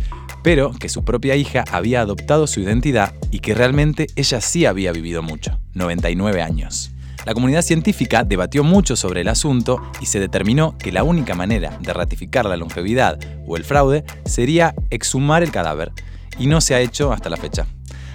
pero 0.44 0.72
que 0.72 0.90
su 0.90 1.04
propia 1.04 1.34
hija 1.34 1.64
había 1.72 2.02
adoptado 2.02 2.46
su 2.46 2.60
identidad 2.60 3.14
y 3.32 3.40
que 3.40 3.54
realmente 3.54 4.06
ella 4.14 4.42
sí 4.42 4.66
había 4.66 4.92
vivido 4.92 5.22
mucho, 5.22 5.58
99 5.72 6.42
años. 6.42 6.92
La 7.24 7.32
comunidad 7.32 7.62
científica 7.62 8.22
debatió 8.22 8.62
mucho 8.62 8.94
sobre 8.94 9.22
el 9.22 9.28
asunto 9.28 9.80
y 10.02 10.06
se 10.06 10.20
determinó 10.20 10.76
que 10.76 10.92
la 10.92 11.02
única 11.02 11.34
manera 11.34 11.78
de 11.80 11.94
ratificar 11.94 12.44
la 12.44 12.58
longevidad 12.58 13.18
o 13.46 13.56
el 13.56 13.64
fraude 13.64 14.04
sería 14.26 14.74
exhumar 14.90 15.42
el 15.42 15.50
cadáver, 15.50 15.92
y 16.38 16.46
no 16.46 16.60
se 16.60 16.74
ha 16.74 16.80
hecho 16.80 17.12
hasta 17.12 17.30
la 17.30 17.38
fecha. 17.38 17.66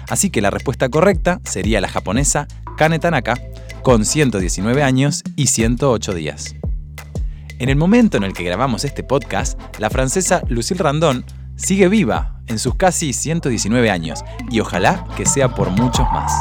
Así 0.08 0.30
que 0.30 0.40
la 0.40 0.50
respuesta 0.50 0.88
correcta 0.88 1.40
sería 1.44 1.80
la 1.80 1.88
japonesa 1.88 2.46
Kane 2.76 3.00
Tanaka, 3.00 3.40
con 3.82 4.04
119 4.04 4.84
años 4.84 5.24
y 5.34 5.48
108 5.48 6.14
días. 6.14 6.54
En 7.58 7.68
el 7.68 7.76
momento 7.76 8.16
en 8.16 8.22
el 8.22 8.34
que 8.34 8.44
grabamos 8.44 8.84
este 8.84 9.02
podcast, 9.02 9.58
la 9.78 9.90
francesa 9.90 10.42
Lucille 10.48 10.82
Randon 10.82 11.24
sigue 11.60 11.88
viva 11.88 12.40
en 12.46 12.58
sus 12.58 12.74
casi 12.74 13.12
119 13.12 13.90
años 13.90 14.24
y 14.50 14.60
ojalá 14.60 15.04
que 15.16 15.26
sea 15.26 15.48
por 15.48 15.70
muchos 15.70 16.06
más. 16.12 16.32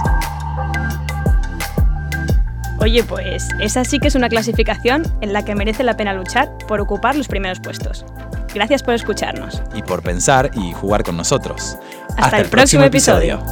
Oye, 2.80 3.04
pues 3.04 3.48
esa 3.60 3.84
sí 3.84 4.00
que 4.00 4.08
es 4.08 4.16
una 4.16 4.30
clasificación 4.30 5.04
en 5.22 5.34
la 5.34 5.44
que 5.44 5.54
merece 5.54 5.84
la 5.84 5.98
pena 5.98 6.14
luchar 6.14 6.58
por 6.68 6.80
ocupar 6.80 7.16
los 7.16 7.28
primeros 7.28 7.60
puestos. 7.60 8.06
Gracias 8.54 8.82
por 8.82 8.94
escucharnos. 8.94 9.62
Y 9.76 9.84
por 9.84 10.02
pensar 10.02 10.50
y 10.56 10.72
jugar 10.72 11.04
con 11.04 11.18
nosotros. 11.18 11.78
Hasta, 12.18 12.40
el, 12.40 12.48
próximo, 12.48 12.84
episodio. 12.84 13.44